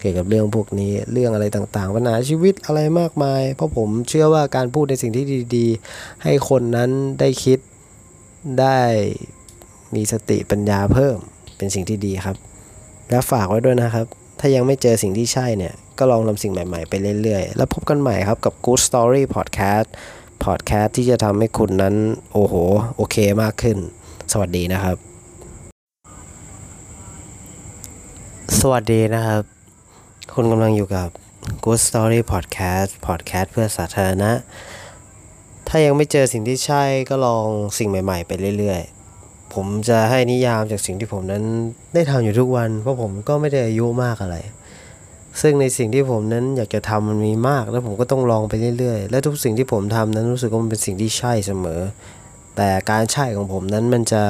[0.00, 5.24] เกี่ยวกับเรื่องพวกนี้เรื่องอะไรต่างๆปัญหาชีวิตอะไรมากมาย เพราะผมเชื่อว่าการพูดในสิ่งที่
[5.56, 7.58] ดีๆ ให้คนนั้นได้คิด
[8.60, 8.80] ได้
[9.94, 11.16] มีสติปัญญาเพิ่ม
[11.56, 12.36] เป็นสิ่งที่ดีครับ
[13.10, 14.06] และฝากไว้ด้วยนะครับ
[14.40, 19.88] ถ้ายังไม่เจอสิ่งที่ใช่เนี่ย ก็ลองทำสิ่งใหม่ ๆ ไปเรื่อยๆ แล้วพบกันใหม่ครับกับ Good Story Podcast
[20.44, 21.94] Podcast ที่จะทำให้คุณนั้น
[22.32, 22.54] โอ้โห
[22.96, 23.78] โอเคมากขึ้น
[24.32, 24.96] สวัสดีนะครับ
[28.60, 29.59] สวัสดีนะครับ
[30.36, 31.08] คุณกำลังอยู่กับ
[31.64, 34.32] Good Story Podcast Podcast เพื่อสาธารณะ
[35.68, 37.46] ถ้ายังไม่เจอสิ่งที่ใช่ก็ลอง
[37.78, 38.80] สิ่งใหม่ ๆ ไปเรื่อย
[39.16, 41.44] ๆ ผมจะให้นิยามจากสิ่งที่ผมนั้น
[41.94, 44.36] ได้ทำอยู่ทุกวัน เพราะผมก็ไม่ได้อายุมากอะไร
[45.40, 51.80] ซึ่งในสิ่งที่ผมนั้นอยากจะทำมันมีมาก แล้วผมก็ต้องลองไปเรื่อยๆ และทุกสิ่งที่ผมทำนั้นรู้สึกว่ามันเป็นสิ่งที่ใช่เสมอ
[52.56, 54.22] แต่การใช่ของผมนั้นมันจะ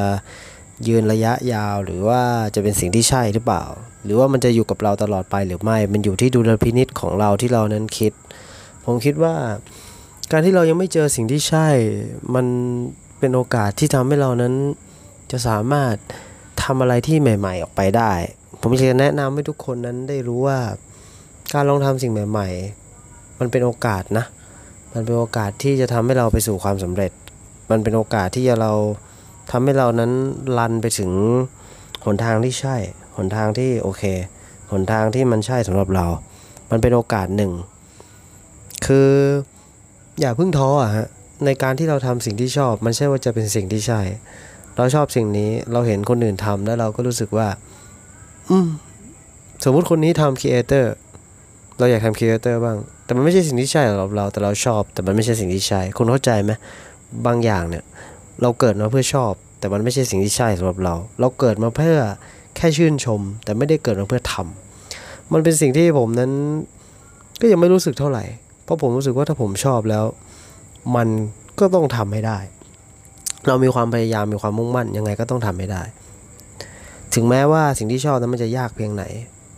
[0.88, 2.22] ยืนระยะยาวหรือว่า
[2.54, 3.64] จะเป็นสิ่งที่ใช่หรือเปล่า
[4.04, 8.12] หรือว่ามันจะอยู่กับเราตลอดไปหรือไม่ มันอยู่ที่ดุลพินิษของเราที่เรานั้นคิด
[8.84, 9.34] ผมคิดว่า
[10.32, 11.68] การที่เรายังไม่เจอสิ่งที่ใช่
[12.34, 12.46] มัน
[13.18, 14.54] เป็นโอกาสที่ทำให้เรานั้น
[15.30, 15.94] จะสามารถ
[16.62, 18.12] ทำอะไรที่ใหม่ ๆ ออกไปได้
[18.60, 20.58] ผมอยากจะแนะนำให้ทุกคนนั้นได้รู้ว่า
[21.54, 22.48] การลองทำสิ่งใหม่
[22.94, 24.24] ๆ มันเป็นโอกาสนะ
[24.94, 27.12] มันเป็นโอกาสที่จะทำให้เราไปสู่ความสำเร็จ
[27.70, 28.72] มันเป็นโอกาสที่จะเรา
[29.50, 30.12] ทำให้เรานั้น
[30.58, 31.10] ลันไปถึง
[32.04, 32.76] หนทางที่ใช่
[33.16, 34.02] หนทางที่โอเค
[34.72, 36.06] หนทางที่มันใช่สำหรับเรา
[36.70, 37.52] มันเป็นโอกาสหนึ่ง
[38.86, 39.10] คือ
[40.20, 41.06] อย่าเพิ่งท้ออะฮะ
[41.44, 44.00] ในการที่เราทำสิ่งที่ชอบ มันใช่ว่าจะเป็นสิ่งที่ใช่
[44.76, 47.48] เราชอบสิ่งนี้ เราเห็นคนอื่นทำแล้วเราก็รู้สึกว่า
[48.50, 48.68] อืม
[49.64, 50.92] สมมุติคนนี้ทำครีเอเตอร์
[51.78, 56.52] เราอยากทำครีเอเตอร์บ้าง แต่มันไม่ใช่สิ่งที่ใช่สำหรับเรา แต่เราชอบ แต่มันไม่ใช่สิ่งที่ใช่ คุณเข้าใจไหม
[57.26, 57.84] บางอย่างเนี่ย
[58.42, 61.98] เราเกิดมาเพื่อชอบ แต่มันไม่ใช่สิ่งที่ใช่สำหรับเรา เราเกิดมาเพื่อ
[62.56, 66.32] แค่ชื่นชม แต่ไม่ได้เกิดมาเพื่อทำมันเป็นสิ่งที่ผมนั้น
[67.40, 68.24] ก็ยังไม่รู้สึกเท่าไหร่
[68.64, 70.04] เพราะผมรู้สึกว่าถ้าผมชอบแล้ว
[70.96, 71.08] มัน
[71.60, 72.38] ก็ต้องทำให้ได้
[73.46, 75.82] เรามีความพยายามมีความมุ่งมั่นยังไงก็ต้องทำให้ได้
[77.14, 79.04] ถึงแม้ว่าสิ่งที่ชอบนั้นมันจะยากเพียงไหน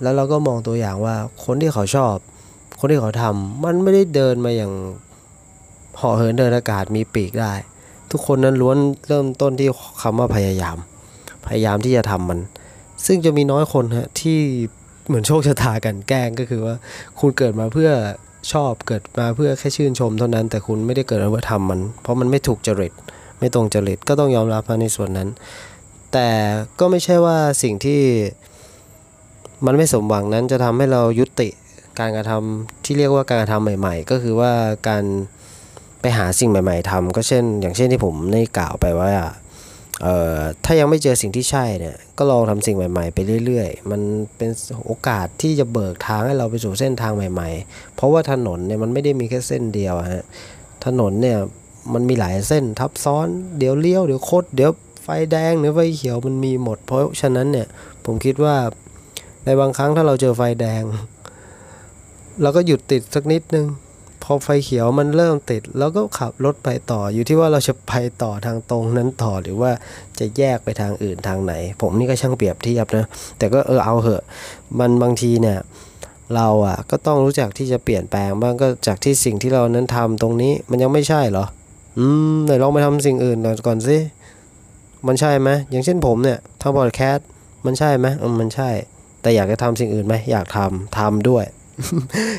[0.03, 2.15] แล้วเราก็มองตัวอย่างว่าคนที่เขาชอบ
[2.79, 4.73] คนที่เขาทำมันไม่ได้เดินมาอย่าง
[6.01, 7.53] ห่อเหินเดินอากาศมีปีกได้
[8.11, 8.77] ทุกคนนั้นล้วน
[9.09, 9.69] เริ่มต้นที่
[10.03, 10.77] คำว่าพยายาม
[11.47, 12.39] พยายามที่จะทำมัน
[13.07, 14.41] ซึ่งจะมีน้อยคนฮะที่
[15.07, 16.75] เหมือนโชคชะตากันแกล้งก็คือว่า
[17.21, 17.91] คุณเกิดมาเพื่อ
[18.53, 22.93] ชอบเกิดมาเพื่อแค่ชื่นชมเท่านั้น แต่คุณไม่ได้เกิดมาเพื่อทำมัน เพราะมันไม่ถูกจริต
[23.39, 25.29] ไม่ตรงจริตก็ต้องยอมรับในส่วนนั้น
[26.13, 26.29] แต่
[26.81, 28.01] ก็ไม่ใช่ว่าสิ่งที่
[29.67, 31.49] มันไม่สมหวังนั้นจะทำให้เรายุติ
[32.01, 34.53] การกระทำที่เรียกว่าการกระทำใหม่ ๆ ก็คือว่า
[34.89, 35.05] การ
[36.01, 39.13] ไปหาสิ่งใหม่ ๆทำก็เช่น อย่างเช่นที่ผมได้กล่าวไปว่า
[40.65, 44.01] ถ้ายังไม่เจอสิ่งที่ใช่เนี่ยก็ลองทำสิ่งใหม่ ๆ ไปเรื่อย ๆ มัน
[44.37, 44.51] เป็น
[44.87, 50.25] โอกาสที่จะเบิกทางให้เราไปสู่เส้นทางใหม่ ๆ เพราะว่าถนนเนี่ยมันไม่ได้มีแค่เส้นเดียวฮะ
[50.87, 51.39] ถนนเนี่ย
[51.93, 53.29] มันมีหลายเส้นทับซ้อน
[53.59, 54.71] เดี๋ยวเลี้ยวเดี๋ยวโคดเดี๋ยว
[55.03, 57.67] ไฟแดงหรือไฟเขียวมันมีหมด เพราะฉะนั้นเนี่ย
[58.05, 58.57] ผมคิดว่า
[59.45, 60.83] ในบางครั้งถ้าเราเจอไฟแดง
[62.43, 63.67] เราก็หยุดติดสักนิดนึง
[64.23, 69.71] พอไฟเขียวมันเริ่มติดแล้วก็ขับรถไปต่ออยู่ที่ว่าเราจะไปต่อทางตรงนั้นต่อหรือว่า
[70.19, 73.07] จะแยกไปทางอื่นทางไหน ผมนี่ก็ช่างเปรียบเทียบนะ
[73.39, 74.23] แต่ก็เออเอาเหอะ
[74.79, 75.59] มันบางทีเนี่ย
[76.35, 81.45] เราอะก็ต้องรู้จักที่จะเปลี่ยนแปลงบ้างก็จากที่สิ่งที่เรานั้นทำตรงนี้มันยังไม่ใช่เหรอ
[81.99, 83.99] อืมไหนลองไปทำสิ่งอื่นก่อนสิ
[85.07, 87.27] มันใช่ไหมอย่างเช่นผมเนี่ยทำพอดแคสต์
[87.67, 88.71] มันใช่ไหมอืมมันใช่
[89.23, 91.45] แต่อยากจะทำสิ่งอื่นไหมอยากทำทำด้วย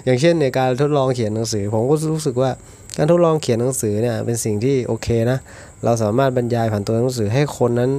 [0.05, 2.51] อย่างเช่นในการทดลองเขียนหนังสือ ผมก็รู้สึกว่า
[2.97, 5.39] การทดลองเขียนหนังสือเนี่ยเป็นสิ่งที่โอเคนะ
[5.83, 7.91] เราสามารถบรรยายผ่านตัวหนังสือให้คนนั้น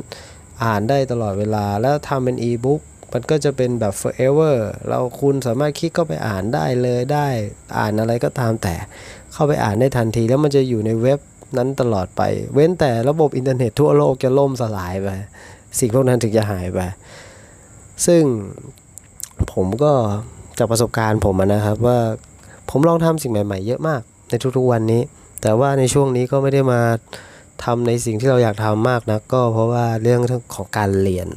[0.65, 2.81] อ่านได้ตลอดเวลา แล้วทำเป็นอีบุ๊ก
[3.13, 4.57] มันก็จะเป็นแบบ forever
[4.89, 7.29] เราคุณสามารถคลิกเข้าไปอ่านได้เลยได้
[7.79, 8.75] อ่านอะไรก็ตามแต่
[9.33, 11.21] เข้าไปอ่านได้ทันที แล้วมันจะอยู่ในเว็บ
[11.57, 12.23] นั้นตลอดไป
[12.55, 15.09] เว้นแต่ระบบอินเทอร์เน็ตทั่วโลกจะล่มสลายไป
[15.79, 16.81] สิ่งพวกนั้นถึงจะหายไป
[18.07, 18.23] ซึ่ง
[19.53, 19.93] ผมก็
[20.59, 21.99] จากประสบการณ์ผมนะครับว่า
[22.71, 25.03] ผมลองทำสิ่งใหม่ ๆ เยอะมากในทุกๆวันนี้
[25.43, 26.81] แต่ว่าในช่วงนี้ก็ไม่ได้มา
[27.65, 30.21] ทำในสิ่งที่เราอยากทำมากนะก็เพราะว่าเรื่อง
[30.55, 31.29] ของการเรียน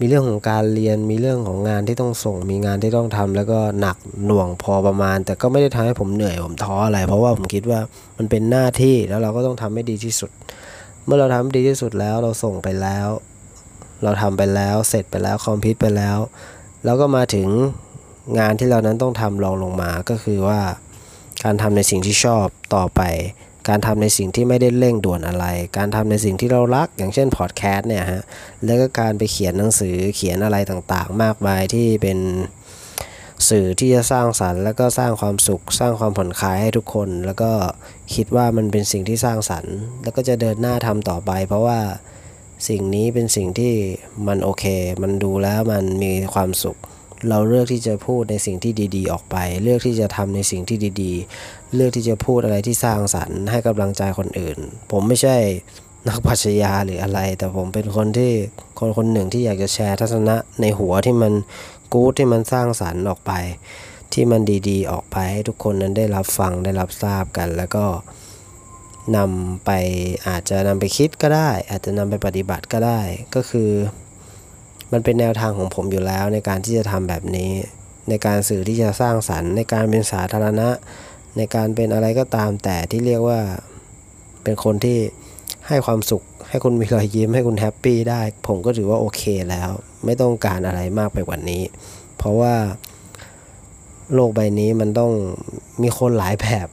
[0.00, 7.80] มีเรื่องของการเรียนมีเรื่องของงานที่ต้องส่ง มีงานที่ต้องทำแล้วก็หนักหน่วงพอประมาณ แต่ก็ไม่ได้ทำให้ผมเหนื่อยผมท้ออะไร เพราะว่าผมคิดว่า
[8.18, 10.30] มันเป็นหน้าที่แล้วเราก็ต้องทำให้ดีที่สุด
[11.04, 13.08] เมื่อเราทำดีที่สุดแล้วเราส่งไปแล้ว
[14.02, 16.18] เราทำไปแล้วเสร็จไปแล้วคอมพิวต์ไปแล้ว
[16.84, 17.48] แล้วก็มาถึง
[18.38, 20.60] งานที่เรานั้นต้องทำรองลงมาก็คือว่า
[21.44, 23.02] การทำในสิ่งที่ชอบต่อไป
[23.68, 28.22] การทำในสิ่งที่ไม่ได้เร่งด่วนอะไร การทำในสิ่งที่เรารัก อย่างเช่นพอดแคสต์เนี่ยฮะ
[28.64, 32.18] แล้วก็การไปเขียนหนังสือเขียนอะไรต่างๆ มากมายที่เป็น
[33.48, 37.52] สื่อที่จะสร้างสรรค์ แล้วก็สร้างความสุข สร้างความผ่อนคลายให้ทุกคน แล้วก็
[38.14, 41.78] คิดว่ามันเป็นสิ่งที่สร้างสรรค์ แล้วก็จะเดินหน้าทำต่อไป เพราะว่า
[42.68, 43.74] สิ่งนี้เป็นสิ่งที่
[44.26, 44.64] มันโอเค
[45.02, 46.76] มันดูแล้วมันมีความสุข
[47.28, 54.58] เราเลือกที่จะพูดในสิ่งที่ดีๆ ออกไป เลือกที่จะทำในสิ่งที่ดีๆ เลือกที่จะพูดอะไรที่สร้างสรรค์ให้กำลังใจคนอื่น
[54.90, 55.36] ผมไม่ใช่
[56.08, 58.32] นักปัชญาหรืออะไร แต่ผมเป็นคนที่
[58.78, 61.32] คนคนหนึ่งที่อยากจะแชร์ทัศนะในหัวที่มัน
[61.92, 63.32] กู๊ดที่มันสร้างสรรค์ออกไป
[64.12, 67.84] ที่มันดีๆ ออกไปให้ทุกคนนั้นได้รับฟังได้รับทราบกัน แล้วก็
[69.16, 69.70] นำไป
[70.26, 73.00] อาจจะนำไปคิดก็ได้ อาจจะนำไปปฏิบัติก็ได้
[73.34, 73.70] ก็คือ
[74.92, 77.50] มันเป็นแนวทางของผมอยู่แล้วในการที่จะทำแบบนี้
[78.08, 80.68] ในการสื่อที่จะสร้างสรรค์ ในการเป็นสาธารณะ
[81.36, 83.40] ในการเป็นอะไรก็ตามแต่ที่เรียกว่า
[84.42, 84.98] เป็นคนที่
[85.68, 89.70] ให้ความสุข ให้คุณมีรอยยิ้มให้คุณแฮปปี้ได้ ผมก็ถือว่าโอเคแล้ว
[90.04, 91.62] ไม่ต้องการอะไรมากไปกว่านี้
[92.16, 92.54] เพราะว่า
[94.14, 95.12] โลกใบนี้มันต้อง
[95.82, 96.68] มีคนหลายแบบ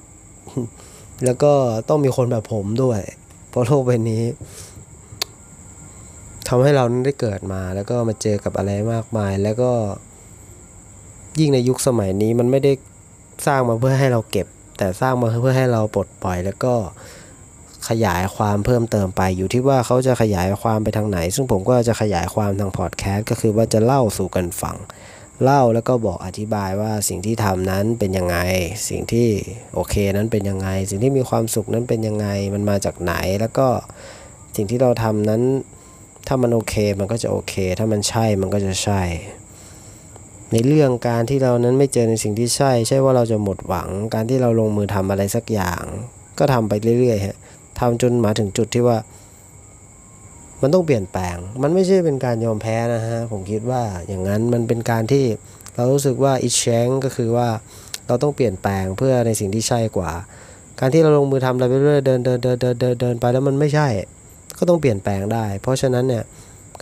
[1.25, 1.53] แล้วก็
[1.89, 3.01] ต้องมีคนแบบผมด้วย
[3.49, 4.23] เพราะโลกใบนี้
[6.49, 9.71] ทำให้เราได้เกิดมา แล้วก็มาเจอกับอะไรมากมาย แล้วก็
[11.39, 12.71] ยิ่งในยุคสมัยนี้มันไม่ได้
[13.47, 16.73] สร้างมาเพื่อให้เราเก็บ แต่สร้างมาเพื่อให้เราปลดปล่อย แล้วก็
[17.89, 24.77] ขยายความเพิ่มเติมไปอยู่ที่ว่าเขาจะขยายความไปทางไหน ซึ่งผมก็จะขยายความทางพอดแคสต์ก็คือว่าจะเล่าสู่กันฟัง
[25.43, 28.37] เล่าแล้วก็บอกอธิบายว่าสิ่งที่ทำนั้นเป็นยังไง
[28.89, 29.27] สิ่งที่
[29.73, 33.67] โอเคนั้นเป็นยังไง สิ่งที่มีความสุขนั้นเป็นยังไง มันมาจากไหน แล้วก็
[34.55, 35.41] สิ่งที่เราทำนั้น
[36.31, 39.01] ถ้ามันโอเคมันก็จะโอเค ถ้ามันใช่มันก็จะใช่
[40.51, 45.83] ในเรื่องการที่เรานั้นไม่เจอในสิ่งที่ใช่ ใช่ว่าเราจะหมดหวัง การที่เราลงมือทำอะไรสักอย่าง
[46.39, 47.37] ก็ทำไปเรื่อยๆฮะ
[47.79, 48.97] ทำจนมาถึงจุดที่ว่า
[50.61, 55.25] มันต้องเปลี่ยนแปลง มันไม่ใช่เป็นการยอมแพ้นะฮะ ผมคิดว่าอย่างนั้นมันเป็นการที่
[55.75, 57.49] เรารู้สึกว่าอิชแชงก็คือว่า
[58.07, 60.11] เราต้องเปลี่ยนแปลงเพื่อในสิ่งที่ใช่กว่า
[60.79, 63.87] การที่เราลงมือทำอะไรไปเรื่อยเดินเดินเดินเดินเดินเดินไปแล้วมันไม่ใช่
[64.57, 66.23] ก็ต้องเปลี่ยนแปลงได้ เพราะฉะนั้นเนี่ย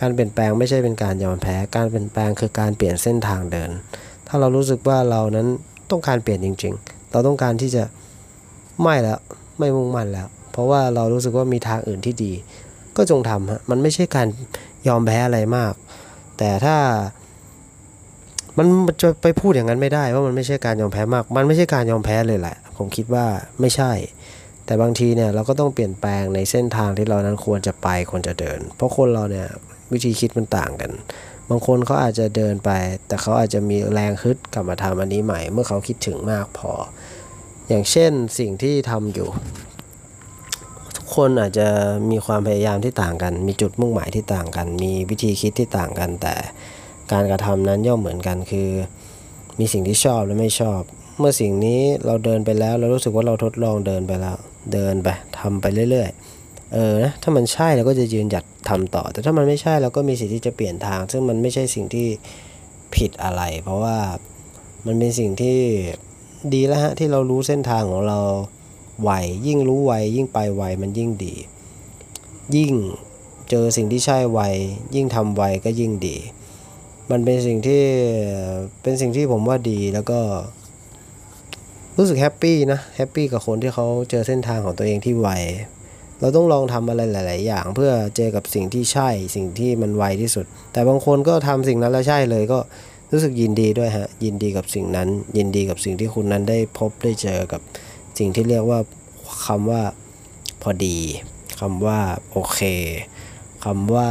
[0.02, 3.70] การเปลี่ยนแปลงไม่ใช่เป็นการยอมแพ้ การเปลี่ยนแปลงคือการเปลี่ยนเส้นทางเดิน
[4.28, 5.48] ถ้าเรารู้สึกว่าเรานั้น
[5.92, 7.84] ต้องการเปลี่ยนจริง ๆ เราต้องการที่จะ
[8.82, 9.20] ไม่แล้ว
[9.60, 12.32] ไม่มุ่งมั่นแล้ว เพราะว่าเรารู้สึกว่ามีทางอื่นที่ดี
[12.98, 14.28] ก็จงทำฮะมันไม่ใช่การ
[14.88, 15.74] ยอมแพ้อะไรมาก
[16.38, 16.76] แต่ถ้า
[18.58, 18.68] มัน
[19.02, 23.26] จะไปพูดอย่างนั้นไม่ได้ว่ามันไม่ใช่การยอมแพ้มาก มันไม่ใช่การยอมแพ้เลยแหละ ผมคิดว่า
[23.60, 23.92] ไม่ใช่
[24.68, 29.48] แต่บางทีเนี่ยเราก็ต้องเปลี่ยนแปลงในเส้นทางที่เรานั้นควรจะไปควรจะเดิน เพราะคนเราเนี่ย
[29.92, 30.92] วิธีคิดมันต่างกัน
[31.50, 32.72] บางคนเขาอาจจะเดินไป
[33.08, 36.72] แต่เขาอาจจะมีแรงฮึดกลับมาทำอันนี้ใหม่ เมื่อเขาคิดถึงมากพอ
[37.68, 39.30] อย่างเช่นสิ่งที่ทำอยู่
[40.96, 41.68] ทุกคนอาจจะ
[42.12, 46.36] มีความพยายามที่ต่างกัน มีจุดมุ่งหมายที่ต่างกัน มีวิธีคิดที่ต่างกัน แต่
[47.12, 48.70] การกระทำนั้นย่อมเหมือนกันคือ
[49.60, 50.82] มีสิ่งที่ชอบและไม่ชอบ
[51.20, 54.38] เมื่อสิ่งนี้เราเดินไปแล้ว เรารู้สึกว่าเราทดลองเดินไปแล้ว
[54.74, 55.08] เดินไป
[55.40, 62.08] ทำไปเรื่อยๆ เออนะถ้ามันใช่เราก็จะยืนหยัดทำต่อ แต่ถ้ามันไม่ใช่เราก็มีสิทธิ์ที่จะเปลี่ยนทาง ซึ่งมันไม่ใช่สิ่งที่
[62.96, 63.98] ผิดอะไร เพราะว่า
[64.86, 65.60] มันเป็นสิ่งที่
[66.54, 68.20] ดีแล้วฮะที่เรารู้เส้นทางของเรา
[69.04, 69.12] ไว
[69.48, 71.36] ยิ่งรู้ไวยิ่งไปไวมันยิ่งดี
[72.56, 72.74] ยิ่ง
[73.50, 74.40] เจอสิ่งที่ใช่ไว
[74.96, 76.18] ยิ่งทำไวก็ยิ่งดี
[77.12, 77.84] มันเป็นสิ่งที่
[78.82, 80.20] เป็นสิ่งที่ผมว่าดีแล้วก็
[81.98, 85.30] รู้สึกแฮปปี้นะแฮปปี้กับคนที่เขาเจอเส้นทางของตัวเองที่ไว
[86.20, 92.60] เราต้องลองทำอะไรหลาย ๆ อย่าง เพื่อเจอกับสิ่งที่ใช่สิ่งที่มันไวที่สุด แต่บางคนก็ทำสิ่งนั้นแล้วใช่เลยก็
[93.12, 97.62] รู้สึกยินดีด้วยฮะยินดีกับสิ่งนั้น ยินดีกับสิ่งที่คุณนั้นได้พบได้เจอกับ
[98.18, 98.80] สิ่งที่เรียกว่า
[99.46, 99.82] คำว่า
[100.62, 100.98] พอดี
[101.60, 102.00] คำว่า
[102.32, 102.60] โอเค
[103.66, 104.10] คำว่า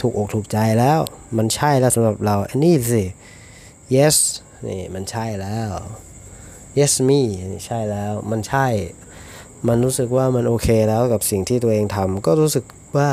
[0.00, 1.00] ถูกอกถูกใจแล้ว
[1.36, 3.04] มันใช่แล้วสำหรับเราอันนี้สิ
[3.94, 4.16] yes
[4.66, 5.70] นี่มันใช่แล้ว
[6.78, 7.20] yes me
[7.66, 8.66] ใช่แล้วมันใช่
[9.68, 12.64] มันรู้สึกว่ามันโอเคแล้วกับสิ่งที่ตัวเองทำก็รู้สึก
[12.96, 13.10] ว่า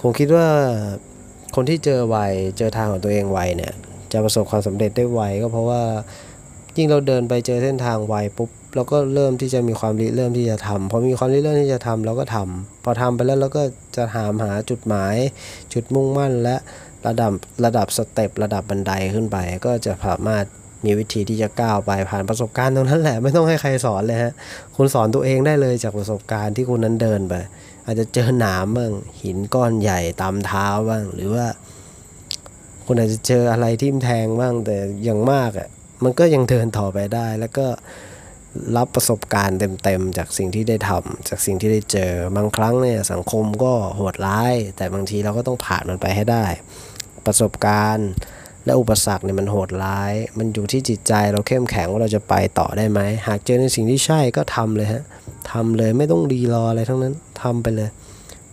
[0.00, 0.48] คงคิดว่า
[1.54, 2.16] คนที่เจอไว
[2.58, 3.72] เจอทางของตัวเองไวเนี่ย
[4.12, 5.82] จะประสบความสำเร็จได้ไวก็เพราะว่า
[6.76, 13.62] ยิ่งเราเดินไปเจอเส้นทางไวปุ๊บเราก็เริ่มที่จะมีความริเริ่มที่จะทำพอมีความริเริ่มที่จะทำเราก็ทำพอทำไปแล้วเราก็
[13.96, 15.14] จะหามหาจุดหมาย
[15.72, 16.56] จุดมุ่งมั่นและ
[17.06, 17.32] ระดับ
[17.64, 19.36] ระดับสเต็ประดับบันไดขึ้นไป
[19.66, 20.44] ก็จะสามารถ
[20.84, 24.32] มีวิธีที่จะก้าวไปผ่านประสบการณ์ตรงนั้นแหละไม่ต้องให้ใครสอนเลยฮะ
[24.76, 27.34] คุณสอนตัวเองได้เลยจากประสบการณ์ที่คุณนั้นเดินไป
[27.86, 31.46] อาจจะเจอหนามบ้างหินก้อนใหญ่ตามเท้าบ้าง หรือว่า
[32.86, 35.68] คุณอาจจะเจออะไรที่มแทงบ้างแต่อย่างมากอะ
[36.04, 37.66] มันก็ยังเดินต่อไปได้ แล้วก็
[38.76, 46.44] รับประสบการณ์เต็มๆจากสิ่งที่ได้ทำจากสิ่งที่ได้เจอบางครั้งเนี่ยสังคมก็โหดร้าย แต่บางทีเราก็ต้องผ่านมันไปให้ได้
[47.26, 48.08] ประสบการณ์
[48.66, 55.02] และอุปสรรคเนี่ยมันโหดร้าย มันอยู่ที่จิตใจเราเข้มแข็งว่าเราจะไปต่อได้ไหม หากเจอในสิ่งที่ใช่ก็ทำเลยฮะ
[55.52, 57.90] ทำเลยไม่ต้องรีรออะไรทั้งนั้นทำไปเลย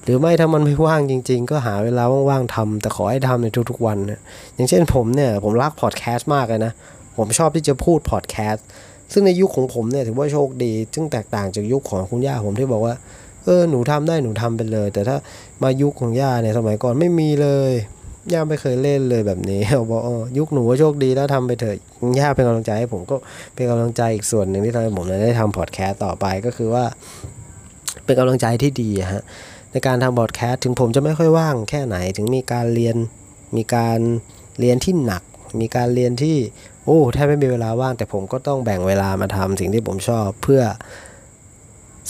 [0.03, 4.19] หรือไม่ถ้ามันไม่ว่างจริง ๆ ก็หาเวลาว่างๆทำแต่ขอให้ทำในทุกๆวันนะ
[4.55, 6.73] อย่างเช่นผมเนี่ยผมรักพอดแคสต์มากเลยนะ
[7.17, 8.65] ผมชอบที่จะพูดพอดแคสต์
[9.13, 12.95] ซึ่งในยุคของผมเนี่ยถือว่าโชคดี ซึ่งแตกต่างจากยุคของคุณย่าผมที่บอกว่า
[13.43, 15.17] เออหนูทำได้หนูทำไปเลย แต่ถ้า
[15.63, 17.71] มายุคของย่าเนี่ยสมัยก่อนไม่มีเลย
[18.33, 19.61] ย่าไม่เคยเล่นเลยแบบนี้
[19.91, 20.01] บอก
[20.37, 21.77] ยุคหนูว่าโชคดีแล้วทำไปเถอะ
[22.19, 23.15] ย่าเป็นกำลังใจให้ผมก็
[23.55, 26.85] เป็นกำลังใจอีกส่วนหนึ่งที่ทำให้ผมได้ทำพอดแคสต์ต่อไปก็คือว่า
[28.05, 29.23] เป็นกำลังใจที่ดีฮะ
[29.71, 32.95] ในการทำพอดแคสต์ถึงผมจะไม่ค่อยว่างแค่ไหนถึงมีการเรียน
[33.57, 33.99] มีการ
[34.59, 35.23] เรียนที่หนัก
[35.61, 36.37] มีการเรียนที่
[36.85, 40.61] โอ้แทบไม่มีเวลาว่างแต่ผมก็ต้องแบ่งเวลามาทำสิ่งที่ผมชอบเพื่อ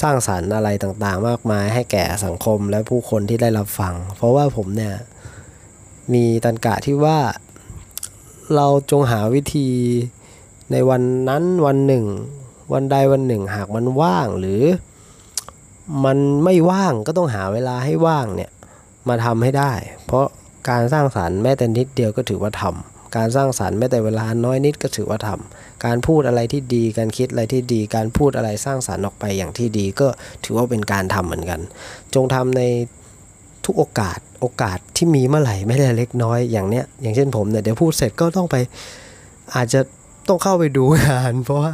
[0.02, 4.94] สร้างสรรค์อะไรต่างๆ มากมายให้แก่สังคมและผู้คนที่ได้รับฟัง เพราะว่าผมเนี่ย
[6.14, 7.20] มีตันกะที่ว่า
[8.56, 9.70] เราจงหาวิธี
[10.72, 12.06] ในวันนั้นวันหนึ่ง
[12.74, 14.62] วันใดวันหนึ่งหากมันว่างหรือ
[16.06, 18.52] มันไม่ว่างก็ต้องหาเวลาให้ว่างเนี่ย
[19.08, 19.74] มาทำให้ได้
[20.06, 20.26] เพราะ
[20.70, 30.08] การสร้างสารรค์แม้แต่นิดเดียวก็ถือว่าทำการสร้างสารรค์แม้แต่เวลาน้อยนิดก็ถือว่าทำการพูดอะไรที่ดีการคิดอะไรที่ดี การพูดอะไรสร้างสารรค์ออกไปอย่างที่ดีก็
[30.44, 31.60] ถือว่าเป็นการทำเหมือนกัน
[32.14, 32.62] จงทำใน
[33.70, 38.56] ทุกโอกาสโอกาสที่มีเมื่อไหร่ไม่ได้เล็กน้อยอย่างเนี้ยอย่างเช่นผมเนี่ยเดี๋ยวพูดเสร็จก็ต้องไป
[39.56, 39.82] อาจจะ
[40.28, 41.74] ต้องเข้าไปดูงาน เพราะว่า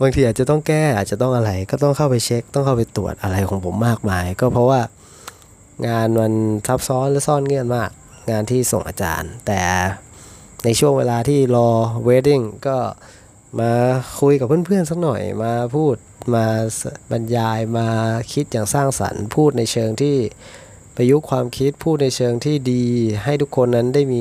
[0.00, 4.80] บางทีอาจจะต้องแก้อาจจะต้องอะไร ก็ต้องเข้าไปเช็ค ต้องเข้าไปตรวจอะไรของผมมากมาย ก็เพราะว่า
[5.86, 6.32] งานมัน
[6.66, 7.90] ซับซ้อนและซ่อนเงื่อนมาก
[8.30, 9.60] งานที่ส่งอาจารย์ แต่
[10.64, 11.68] ในช่วงเวลาที่รอ
[12.04, 12.76] waiting ก็
[13.60, 13.72] มา
[14.20, 15.96] คุยกับเพื่อนๆสักหน่อยมาพูด
[16.34, 16.46] มา
[17.10, 17.88] บรรยายมา
[18.32, 20.16] คิดอย่างสร้างสรรค์ พูดในเชิงที่
[20.96, 22.82] ประยุกต์ความคิดพูดในเชิงที่ดี
[23.24, 24.20] ให้ทุกคนนั้นได้มี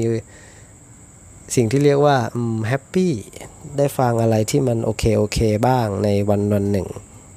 [1.56, 2.18] สิ่งที่เรียกว่า
[2.68, 3.14] happy
[3.78, 6.88] ได้ฟังอะไรที่มันโอเคโอเคบ้างในวันวันหนึ่ง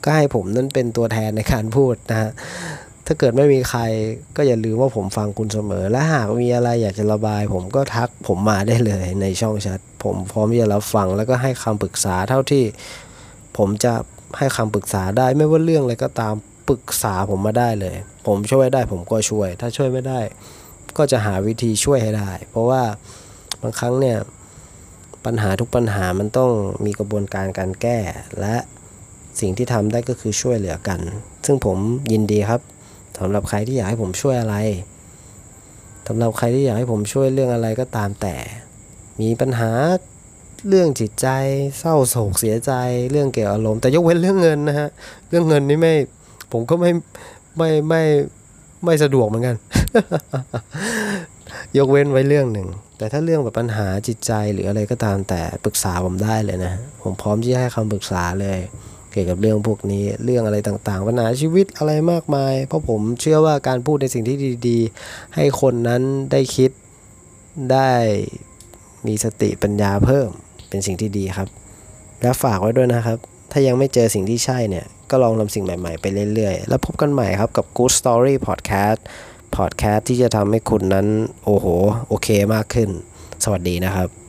[0.05, 2.31] ก็ให้ผมนั้นเป็นตัวแทนในการพูดนะฮะ
[3.07, 3.81] ถ้าเกิดไม่มีใคร
[4.37, 12.65] ก็อย่าลืมว่าผมฟังคุณเสมอ และหากมีอะไรอยากจะระบาย ผมก็ทักผมมาได้เลยในช่องแชทผมพร้อมที่จะรับฟังแล้วก็ให้คำปรึกษาเท่าที่
[13.57, 13.93] ผมจะ
[14.39, 16.35] ให้คำปรึกษาได้ไม่ว่าเรื่องอะไรก็ตาม
[16.69, 17.97] ปรึกษาผมมาได้เลย
[18.27, 20.21] ผมช่วยได้ผมก็ช่วย ถ้าช่วยไม่ได้
[20.99, 22.83] ก็จะหาวิธีช่วยให้ได้ เพราะว่า
[23.63, 24.19] บางครั้งเนี่ย
[25.25, 26.51] ปัญหาทุกปัญหามันต้อง
[26.85, 27.99] มีกระบวนการการแก้
[28.41, 28.57] และ
[29.41, 31.01] สิ่งที่ทำได้ก็คือช่วยเหลือกัน
[31.47, 31.79] ซึ่งผม
[32.13, 32.61] ยินดีครับ
[33.19, 34.57] สำหรับใครที่อยากให้ผมช่วยอะไร
[36.09, 38.37] สำหรับใครที่อยากให้ผมช่วยเรื่องอะไรก็ตามแต่
[39.21, 39.71] มีปัญหา
[40.69, 41.29] เรื่องจิตใจ
[41.79, 42.73] เศร้าโศกเสียใจ
[43.11, 44.89] เรื่องเกี่ยวอารมณ์แต่ยกเว้นเรื่องเงินนะฮะ
[45.29, 45.95] เรื่องเงินนี่ไม่
[46.53, 46.91] ผมก็ไม่
[47.57, 48.03] ไม่ไม่
[48.85, 49.57] ไม่สะดวกเหมือนกัน
[51.77, 52.69] ยกเว้นไว้เรื่องหนึ่ง
[52.99, 56.73] แต่ถ้าเรื่องแบบปัญหาจิตใจหรืออะไรก็ตามแต่ปรึกษาผมได้เลยนะ
[57.03, 58.59] ผมพร้อมที่จะให้คำปรึกษาเลย
[59.13, 64.37] เกี่ยวกับเรื่องพวกนี้เรื่องอะไรต่างๆ ปัญหาชีวิตอะไรมากมาย เพราะผมเชื่อว่าการพูดในสิ่งที่
[64.69, 66.71] ดีๆ ให้คนนั้นได้คิด
[67.73, 67.91] ได้
[69.07, 70.29] มีสติปัญญาเพิ่ม
[70.69, 71.49] เป็นสิ่งที่ดีครับ
[72.23, 73.19] และฝากไว้ด้วยนะครับ
[73.53, 79.01] ถ้ายังไม่เจอสิ่งที่ใช่เนี่ย ก็ลองทำสิ่งใหม่ ๆ ไปเรื่อยๆ แล้วพบกันใหม่ครับกับ Good Story Podcast
[79.57, 81.07] Podcast ที่จะทำให้คุณนั้น
[81.45, 81.67] โอ้โห
[82.09, 82.91] โอเคมากขึ้น
[83.45, 84.26] สวัสดีนะครับ